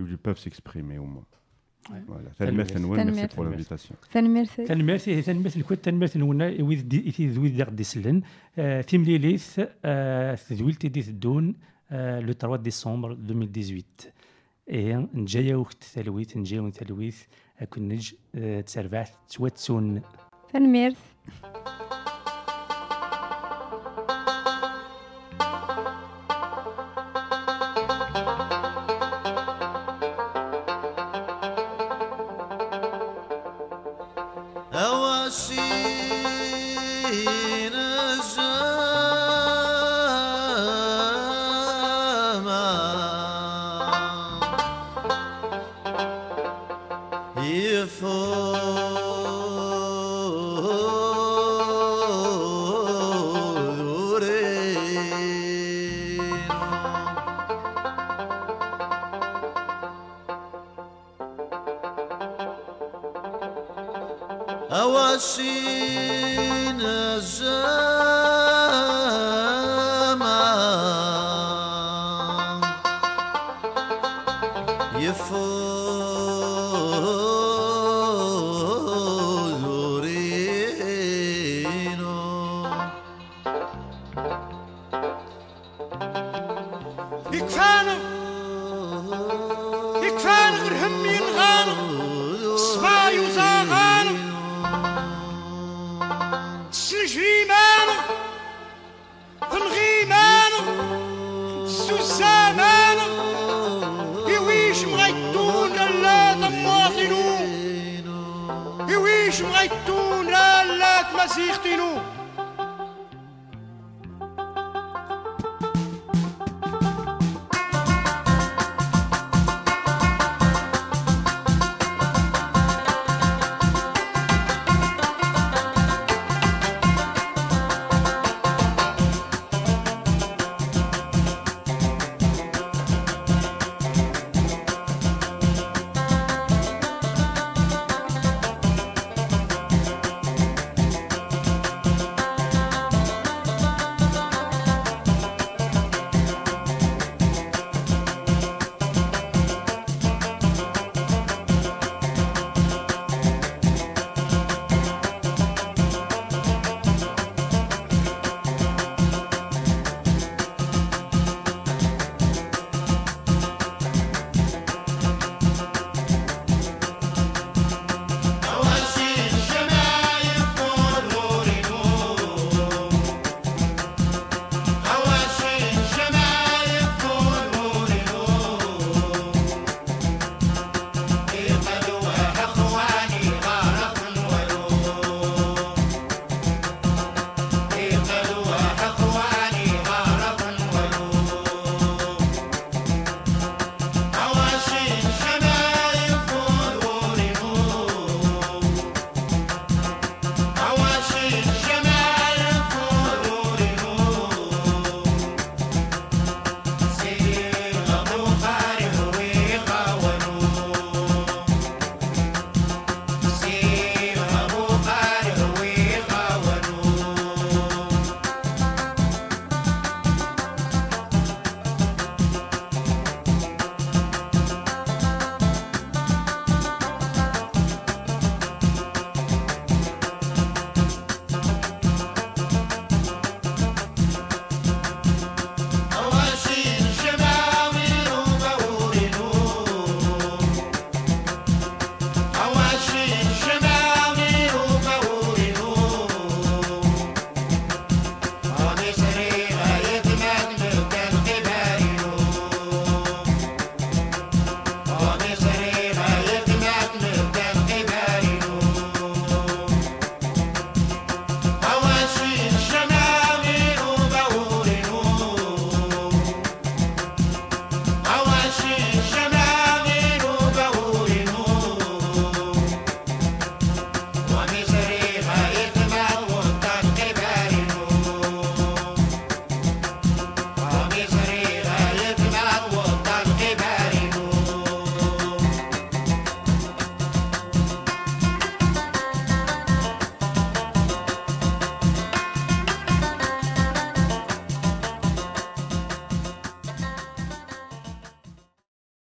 [0.00, 1.26] où ils peuvent s'exprimer au moins.
[2.06, 2.30] Voilà.
[2.38, 2.64] Tanmer.
[2.64, 3.28] Tanmer, Tanwer, merci Tanmer.
[3.34, 3.94] pour l'invitation.
[4.12, 8.22] تنمرتي تنمرتي تنمرت الكود تنمرت نونا ويد دي في ذوي داغ دي سلن
[8.58, 11.54] آه، تيمليليث آه، تذويل تيدي تدون
[11.90, 13.84] آه، لو 3 ديسمبر 2018
[14.69, 17.15] إيه نجايا وقت تلويث نجايا تلويت
[17.59, 20.01] أكون نج آه، تسربعت تواتسون
[20.53, 20.99] تنميرث.